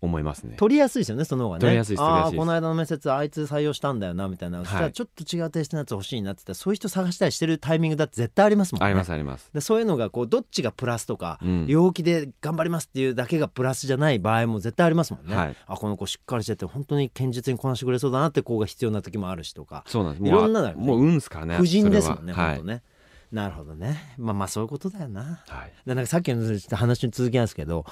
[0.01, 0.57] 思いますね。
[0.57, 1.61] 取りやすいですよねその方がね。
[1.61, 8.87] 取りやすいああこの間の面接あいつ採用したんだよなみたいな、いそしたらちょっと違うテイストのやつ欲しいなって言ったらそういう人探したりしてるタイミングだって絶対ありますもんね。
[8.87, 9.51] ありますあります。
[9.53, 11.67] でそういうのがこうどっちがプラスとか、うん。
[11.67, 15.57] 陽気で頑張りますっていうだけがプラスじゃない場合も絶対ありますもんね、はい。
[15.67, 20.25] あこの子しっかりしてて本当に堅実にこなしてくれそうだなって子が必要な時もあるしとかそうなんです。
[20.27, 20.75] いろんなね。
[20.77, 21.57] もう運ですからね。
[21.57, 22.83] 婦人ですもんね本当ね、
[23.31, 25.59] なるほどねまあまあそういうことだよなはい。
[25.59, 25.73] はい。
[25.87, 27.85] でなんかさっきの話の続きなんですけど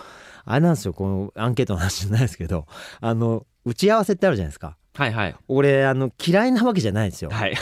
[0.44, 2.66] あれなんですよこのアンケートの話じゃないですけど
[3.00, 5.36] あの打ち合わせってあるじゃないですかはいはい。
[5.48, 7.54] 俺あの嫌いなわけじゃないんですよ、はい。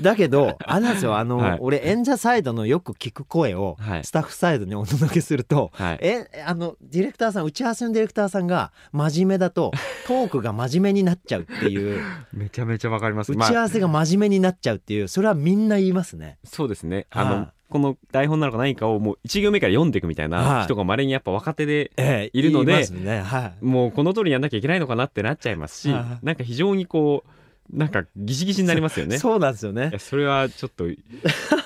[0.00, 5.98] だけどあれなんですよあの、はい俺演者サイドのよく聞く声をはいスタッフサイドにお届けすると、はい。
[6.00, 9.70] えあのディレクターさん打ち合わせのディレクターさんが真面目だと
[10.06, 13.32] トークが真面目になっちゃうっていう めちゃめちゃわかります。
[13.32, 16.38] 打ち合わせが真面目になっちゃうっていうそれはみんな言いますね。
[16.44, 17.06] そうですね。
[17.10, 27.30] あのはいこの台本なのか何かをもう一行目から読んでいくみたいはない人がまれにやっぱ若手でええいるので言いますねはいもうこの通りやんなきゃいけないのかなってなっちゃいますしはいなんか非常にこう
[27.72, 29.18] なんかギシギシになりますよね。
[29.18, 29.92] そうなんですよね。
[29.98, 30.84] それはちょっと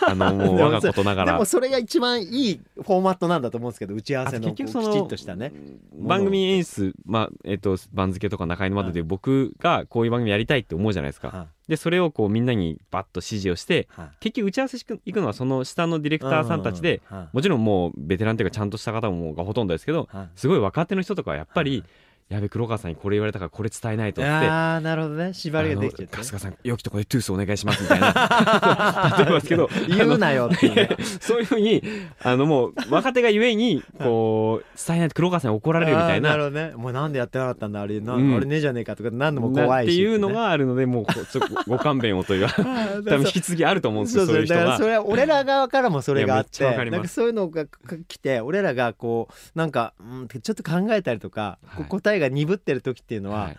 [0.08, 1.32] あの もう我がことながら。
[1.32, 4.72] でもそれが一番いいフォーマットなんだと思うんですけど打ち合わせのきちっ
[5.08, 5.52] としたね。
[5.98, 11.28] 番組演出、まあえっと番付とか中井の窓で僕がこういう番組やりたいって思うじゃないですか。
[11.28, 14.10] はでそれをこうみんなにバッと指示をしていはい。
[14.20, 17.02] 結局打ち合わせ行くのはその下のディレクターさんたちで
[17.32, 20.28] もちろんもうベテランというかちゃんとした方もがほとんどですけどはい。
[20.36, 21.82] すごい若手の人とかはやっぱり
[22.28, 24.28] やべ黒川さんにこれ言われたからこれ伝えないとって。
[24.28, 25.32] ああなるほどね。
[25.32, 29.14] 縛りができちゃって春日さん良きとこでトゥースお願いしますみたいな。
[29.18, 29.68] 例えばですけど。
[29.88, 30.74] 言うなよっていう。
[30.74, 30.88] ね
[31.20, 31.82] そういうふうに
[32.20, 36.30] あのもう若手がゆえにこう伝えないと黒川さんに怒られるみたいな。
[36.30, 36.72] なるほどね。
[36.76, 38.34] もうなんでやってなかったんだあれな、うん。
[38.34, 39.92] あれねえじゃねえかとか何度も怖いしな。
[39.92, 42.62] っていうのねがあるのでもうちょご勘弁をという 多
[43.02, 44.60] 分引き継ぎあると思うんですよそういう人が。
[44.60, 47.66] だからそれは俺ら側からもそれがあってなんかそういうのが
[48.08, 51.84] 来て俺らがこうなんか、うん、ちょっと考えたりとか、はい。
[51.84, 53.56] 答えが鈍ってる時っていうのは、はい。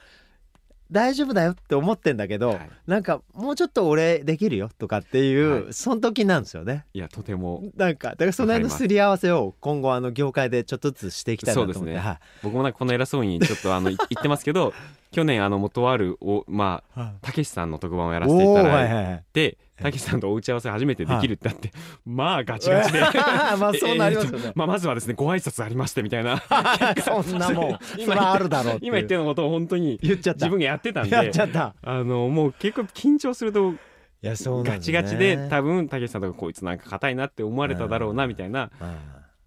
[0.90, 2.70] 大丈夫だよって思ってんだけど、はい。
[2.88, 5.74] なんかもうちょっと俺できるよとかっていう、はい。
[5.74, 6.86] その時なんですよね。
[6.94, 8.88] いやとてもなんかだからその辺のす。
[8.88, 11.98] り合わせを今後あの業界でちょっとずつしていきたいなと思って、ね。
[11.98, 12.20] はい。
[12.42, 14.74] 僕もなんかこの偉そうにちょっとあのい言ってますけど
[15.12, 17.14] 去年あの元あるおまあはい。
[17.22, 21.72] たけしさんの特番をやらせていただいてたけしさんとお打ち合わせ初めてできるってなって、
[22.06, 23.00] まあガチガチで。
[23.60, 24.52] まあそうなりますよね。
[24.56, 26.42] まあ、まずはですねご挨拶ありましてみたいな。
[27.04, 30.46] そんなもんそれはあるだろう今言ってることを本当に言っちゃった。
[30.46, 31.76] 自分がやってたんでやっちゃった。
[31.82, 33.76] あのもう結構緊張するとい
[34.22, 34.70] やそうね。
[34.72, 38.72] ガチガチで多分たけしさんとかこいつなんか硬いなって思われただろうなみたいな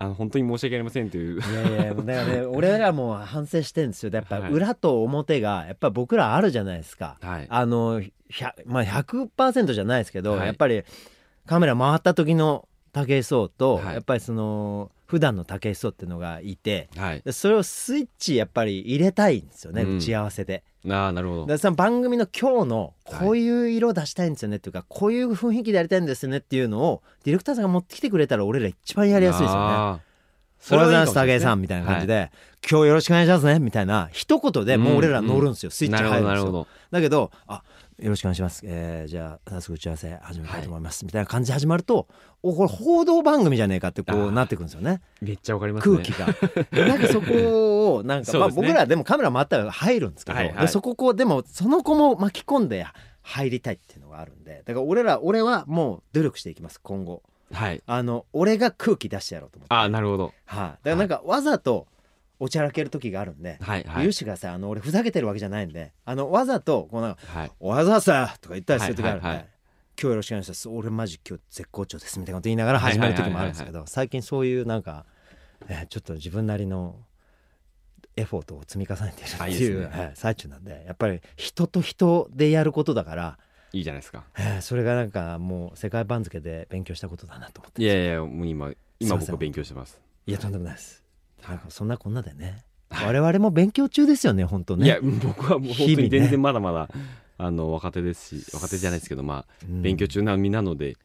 [0.00, 1.40] ああの本当に申し訳ありませんという。
[1.42, 4.10] あいやいやだからね 俺らも反省してるんですよ。
[4.12, 4.52] やっぱはい。
[4.52, 7.46] 裏と表がやっぱ僕らあるじゃないですか、はい。
[7.48, 8.10] あの100
[8.64, 10.46] まあ100%じゃないですけど、はい。
[10.46, 10.82] やっぱり
[11.46, 13.94] カメラ回った時の武井壮と、はい。
[13.94, 17.22] やっぱりその普段の武井壮っていうのがいてはい。
[17.24, 19.96] でそれをスイッチやっぱり入れたいんですよね、うん。
[19.96, 20.62] 打ち合わせで。
[20.88, 21.46] ああなるほど。
[21.46, 30.00] でその番組の今日のこういう色出したいんですよねっていうか、こういう雰囲気でやりたいんですよねっていうのをディレクターさんが持ってきてくれたら俺ら一番やりやすいですよね。
[30.72, 32.30] おはようございます武井さんみたいな感じで、
[32.70, 36.22] 今日よろしくお願いしますねみたいな一言でもう俺ら乗るんですよ、スイッチ入るんですよ。
[36.22, 36.66] どなるほど。
[36.92, 37.62] だけどあ
[38.00, 42.08] よろしくお願いします、えーじゃあ早速打ち合わせ始めたいと思います、みたいな感じで始まると
[42.42, 45.02] おこれ報道番組じゃねえかってこうなってくるんですよね。
[45.20, 45.96] めっちゃわかりますね。
[45.96, 46.86] 空気が。
[46.86, 50.56] なんかそこをなんか、 まあ、僕らでもカメラ回ったら入るんですけど、はいはい。
[50.62, 52.86] でそここうでもその子も巻き込んで
[53.22, 57.22] 入りたいっていうのがあるんでだから俺ら俺はもう努力していきます今後。
[57.52, 57.82] はい。
[57.86, 59.74] あの俺が空気出してやろうと思って。
[59.74, 60.32] ああなるほど。
[60.46, 61.86] はい、だからなんかわざと
[62.40, 64.06] おちゃらける時があるんで、はいはい。
[64.06, 69.50] 許してくださいあの俺ふざけてるわけじゃないんであのわざとこうなんかはい「おはようございます」とか言ったりする時があるんで、はいはいはい。
[70.00, 70.68] 今日よろしくお願いします。
[70.68, 75.04] 俺マジ今日絶好調ですみたいなこと言いながら始める時もあるんですけど最近そういうなんか、
[75.68, 76.96] えーちょっと自分なりの
[78.16, 79.86] エフォートを積み重ねているってあいうね。
[79.86, 83.38] はい最中なんでやっぱり人と人でやることだから、
[83.72, 84.24] いいじゃないですか。
[84.38, 87.82] えーそれがなんかもう世界番付で勉強したことだなと思って。
[87.82, 90.00] いやいやもう今今僕勉強してます。
[90.26, 91.02] いやとんでもないです
[91.48, 92.64] なんかそんなこんなでね。
[92.90, 94.86] 我々も勉強中ですよね本当ね。
[94.86, 96.88] いや僕はもう本当に全然まだまだ
[97.38, 100.96] あの若手ですし若手じゃないですけどまあうん勉強中な身なので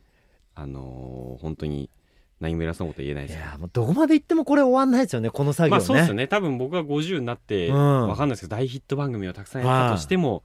[0.55, 1.89] あのー本当に
[2.39, 3.39] 何も偉そうなこと言えないいです。
[3.39, 6.27] やもうどこまで行ってもこれ終わんないですよねこの作業ね、まあそうですよね。
[6.27, 8.07] 多分僕が50になって、うん。
[8.09, 10.43] わかんないですけど大ヒット番組をたくさんやったとしても、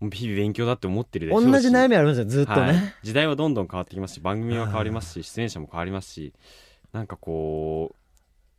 [0.00, 2.94] もう日々勉強だって思ってるでしょうし同じ悩みありますよずっとね、はい。
[3.02, 6.32] 時代はどんどん変わってきますし番組は変わりますし出演者も変わりますし
[6.92, 7.96] なんかこう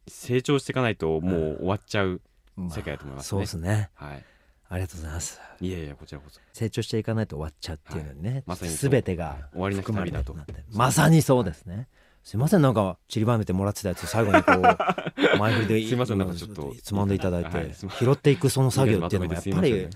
[0.08, 2.22] 成長していかないともう終わっちゃう
[2.56, 3.30] まあ世界だと思いますね。
[3.30, 3.90] そうですね。
[3.96, 4.24] はい。
[4.68, 5.40] ありがとうございます。
[5.62, 6.40] いやいやこちらこそ。
[6.54, 10.36] 成長していかないと終わっちゃうっていうのにね、まさに全てが終わりな旅だと。
[10.74, 11.88] まさにそうですね。
[12.24, 14.58] すいませんなんか散りばめてもらってたやつ最後にこう
[15.38, 16.74] 前振りですいませんなんかちょっと。
[16.82, 19.88] つまんでいただいて、拾っていくその作業っていうのがやっぱり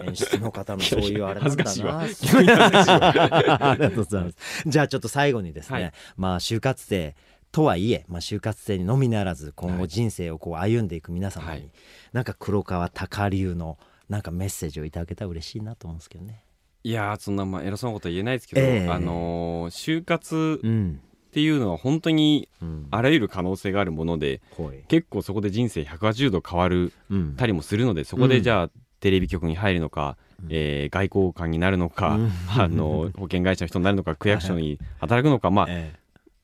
[0.00, 2.00] 演出の方の そういうあれなんだな
[3.70, 4.36] ありがとうございます。
[4.66, 5.92] じゃあちょっと最後にですね、はい。
[6.16, 7.14] まあ就活生
[7.52, 11.70] とはいえ、まあ、就活生にのみならず今後人生をこう歩んでいく皆様に、はい。
[12.12, 13.78] なんか黒川隆流の
[14.08, 16.44] なんかメッセージをいただけたら嬉しいなと思うんですけどね。
[16.82, 18.88] いやーそんなまあ偉そうなことは言えないですけど、ええ。
[18.88, 21.00] あのー就活うん。
[21.28, 22.86] っていうのは本当にうん。
[22.90, 24.82] あらゆる可能性があるものでほい。
[24.88, 28.70] 結構そこで人生180度変わるうんたりもするのでそこでじゃあ
[29.00, 30.16] テレビ局に入るのか、
[30.48, 32.30] えー外交官になるのか、うん。
[32.56, 35.94] あの保険会社の人になるのか区役所に働くのかまあえ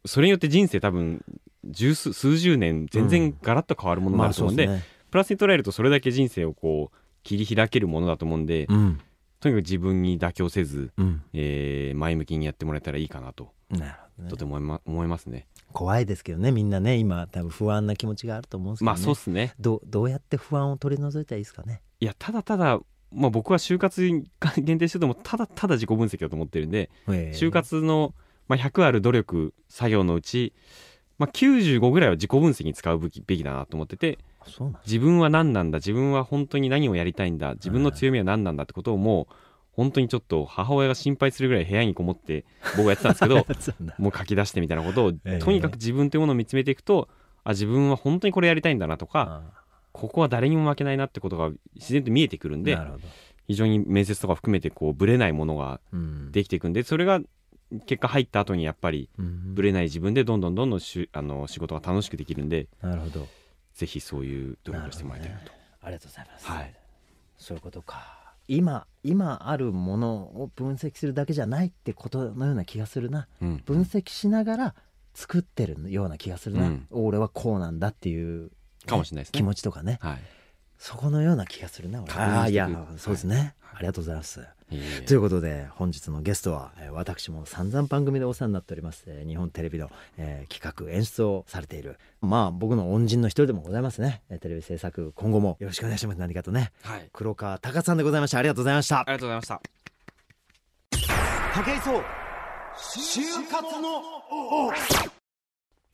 [0.07, 1.25] それによって人生多分
[1.65, 4.97] 十数数十年全然ガラッと変わるものになると思うんで,、まあそうですね。
[5.11, 9.01] プラスに捉えるとそれだけ人生をこう切り開けるものだと思うんで、うん。
[9.41, 11.23] とにかく自分に妥協せず、うん。
[11.33, 13.53] えー前向きにやってもらえたらいいかなと。
[13.71, 14.31] なるほどね。
[14.31, 15.47] とても思いま思いますね。
[15.73, 19.55] 怖いですけどねみんなね今多分不安な気持ちがあると思うんですけど、ね、まあそうっすね。
[19.59, 21.83] どうどうやって不安を取り除いたらいいですかね？
[22.01, 22.79] いやただただ
[23.13, 28.15] まあ僕は就活に限定しててもただただ自己分析だと思ってるんで、ええ就活の、
[28.49, 30.53] まあ、100ある努力作業のうち、
[31.19, 34.19] まあ、95ぐらいは自己分析に使うべきだなと思ってて
[34.85, 39.35] 自分は何なんだ自分は本当に何をやりたいんだ自分の強みは何なんだってことをもう
[39.73, 42.45] 本当にちょっと母親が心配するぐらい部屋にこもって
[42.77, 45.39] 僕はやってたんですけど もう書き出してみたいなことを、ええ。
[45.39, 47.09] とにかく自分というものを見つめていくと
[47.45, 52.79] あ自分は本当にこれやりたいんだなとかあここは誰にも負けないなってことが自然と見えてくるんで
[53.47, 56.33] 非常に面接とか含めてこうブレないものがうん。
[56.33, 57.21] できていくんでそれが
[57.87, 59.55] 結果入った後にやっぱりうん。
[59.55, 63.27] ブレない自分でどんどんどんどんしゅあの仕事が楽しくできるんでなるほど。
[63.75, 65.53] ぜひそういう努力をしてもらいたいなと。
[65.83, 66.75] ありがとうございます、はい。
[67.37, 68.35] そういうことか。
[68.49, 73.27] 今今あるものを分析するだけじゃないってことのような気がするな。
[73.43, 73.63] うん。
[73.65, 74.75] 分析しながら
[75.15, 76.87] 作ってるような気がするな、うん。
[76.91, 78.51] 俺はこうなんだっていう
[78.87, 79.39] かもしれないですね。
[79.39, 79.99] 気持ちとかね。
[80.01, 80.19] はい
[80.87, 82.75] そこのような気がするなああいやはい。
[82.97, 83.79] そうですね、はい。
[83.79, 85.05] ありがとうございます、いえいえ。
[85.05, 94.23] ということで本日のゲストは、えー私も散々番組でお世話になっております、えー日本テレビの、えー企画演出をされているまあ僕の恩人の一人でもございますね。
[94.31, 96.21] えーテレビ制作今後もよろしくお願いします。
[96.21, 96.71] 何かとね。
[96.83, 97.11] はい。
[97.13, 98.39] 黒川隆さんでございました。
[98.39, 99.01] ありがとうございました。
[99.01, 99.61] ありがとうございました。
[101.65, 102.01] 武井壮
[102.79, 103.99] 就活の
[104.31, 104.71] 王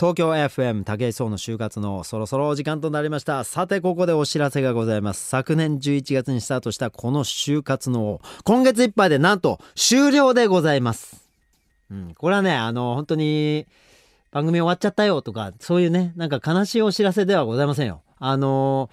[0.03, 3.44] 東京 FM 武井壮の就活のそろそろお時間となりました。
[3.44, 5.28] さてここでお知らせがございます。
[5.28, 11.24] 昨年11月にスタートしたこの就活の今月いっぱいでなんと終了でございます、
[11.88, 13.68] うん、これはねあの本当に
[14.32, 18.03] 番組終わっちゃったよとかそういうねなんか悲しいお知らせではございませんよ。
[18.18, 18.90] あの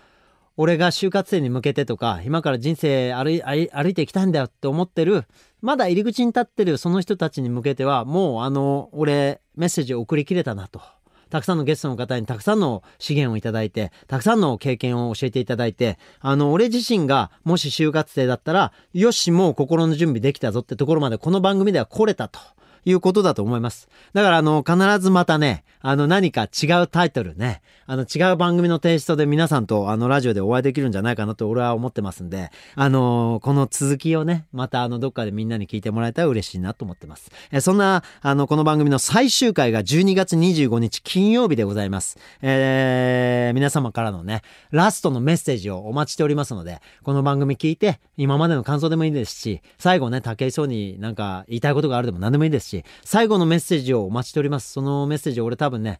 [0.57, 5.23] 俺が就活生に向けてとか今から人生歩い歩い歩いていきたいんだよって思ってる
[5.59, 10.98] まだ入り口に立ってるその人たちに向けてはもうあの俺メッセージを送りきれたなと。
[11.29, 22.39] たくさんのゲストの方にたくさんの資源をいただいてたくさんの経験を教えていただいてあの俺自身がもし就活生だったらよしもう心の準備できたぞってところまでこの番組では来れたと。
[22.85, 23.89] いうことだと思います。
[24.13, 37.31] だからあの必ずまたね、あの何か違うタイトルね、あの違う番組のテイストで皆さんとあのラジオでお会いできるんじゃないかなと俺は思ってますんで、あのこの続きをね、またあのどっかでみんなに聞いてもらえたら嬉しいなと思ってます。
[37.51, 42.17] えそんなあのこの番組の最終回が12月25日金曜日でございます。
[42.41, 54.71] えー皆様からのね、ラストのメッセージをお待ちしておりますので、この番組聞いて今までの感想でもいいですし、最後ね、武井壮になんか言いたいことがあるでも何でもいいですし、最後のメッセージをお待ちしております。
[54.71, 55.99] そのメッセージを俺多分ね、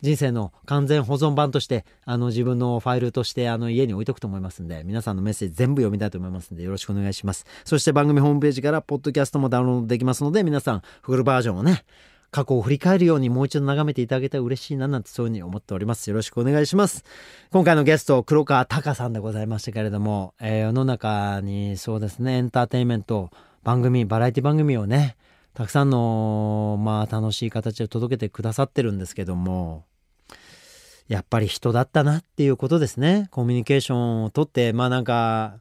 [0.00, 7.46] 人生の完全保存版としてあの自分のファイルとしてあの家に置いとくと思いますんで皆さんのメッセージ全部読みたいと思いますんでよろしくお願いします。
[7.64, 11.84] そして番組ホームページからポッドキャストもダウンロードできますので皆さんフルバージョンをね
[12.30, 16.08] 過去を振り返るようにもう一度眺めていただけたら嬉しいななんてそういうふうに思っております。
[16.10, 17.04] よろしくお願いします。
[17.50, 23.30] 今回のゲスト黒川隆さんでございましたけれども、えー世の中にそうですねエンターテインメント
[23.64, 25.16] 番組バラエティ番組をね
[25.58, 29.86] たくさんのまあ楽しい形で届けてくださってるんですけども
[31.08, 33.26] やっぱり人だったなっていうことですね。
[33.32, 35.58] コミュニケーションをとってまあなんか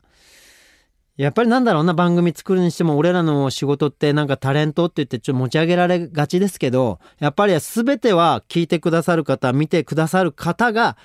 [1.15, 10.95] やっぱりなんだろうな番組作るにしても俺らの仕事ってなんかタレントって言ってちょっと持ち上げられがちですけどやっぱり全ては聞いてくださる方見てくださる方が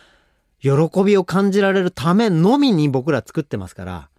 [0.61, 0.70] 喜
[1.03, 4.11] びを感じられるためのみに僕ら作ってますから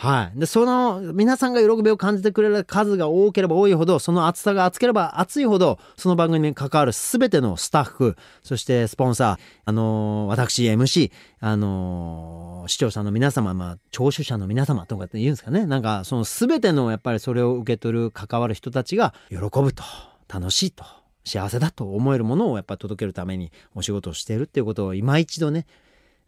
[0.00, 0.38] はい。
[0.38, 15.66] で、その、皆さんが喜びを感じてくれる数が多ければ多いほど、その厚さが厚ければ厚いほど、その番組に関わる全てのスタッフ、そしてスポンサー、あのー私 MC、あのー視聴者の皆様、まあ、聴取者の皆様とかって言うんですかね。
[15.66, 19.82] なんか、その全ての、やっぱりそれを受け取る、関わる人たちが、喜ぶと、
[20.32, 20.82] 楽しいと、
[21.26, 25.66] 幸せだと思えるものをやっぱ届けるためにお仕事をしているっていうことを今一度ね、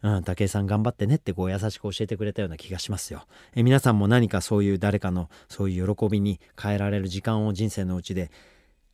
[0.02, 3.24] うん、武井さん頑張ってねってこう優しく教えてくれたような気がしますよ。
[3.54, 8.30] え皆さんも何かそういう誰かのそういう喜びに変えられる時間を人生のうちで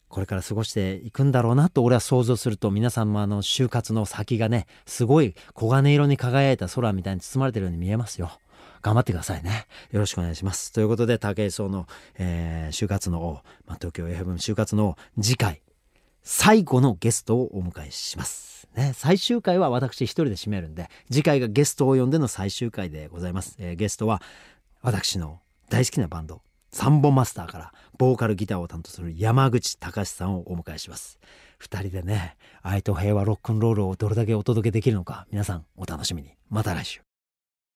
[0.08, 8.38] これから過ごしていくんだろうなと俺は想像すると皆さんもあの就活の先がねすごい黄金色に輝いた空みたいに包まれてるように見えますよ。
[8.80, 9.66] 頑張ってくださいね。
[9.90, 10.72] よろしくお願いします。
[10.72, 11.86] ということで武井壮の、
[12.18, 13.32] えー就活の王、
[13.66, 15.62] まあ、東京 FM 就活の王次回
[16.22, 18.68] 最後のゲストをお迎えします。
[18.76, 23.56] ね、最終回は私一人で締めるんで、次回がゲストを呼んでの最終回でございます。
[23.58, 24.22] えーゲストは
[24.82, 31.18] 私の大好きなバンド、サンボマスターからボーカルギターを担当する山口隆さんをお迎えします。
[31.58, 36.36] 二人でね、愛と平和ロックンロールをどれだけお届けできるのか、皆さんお楽しみに。
[36.50, 37.07] また来週。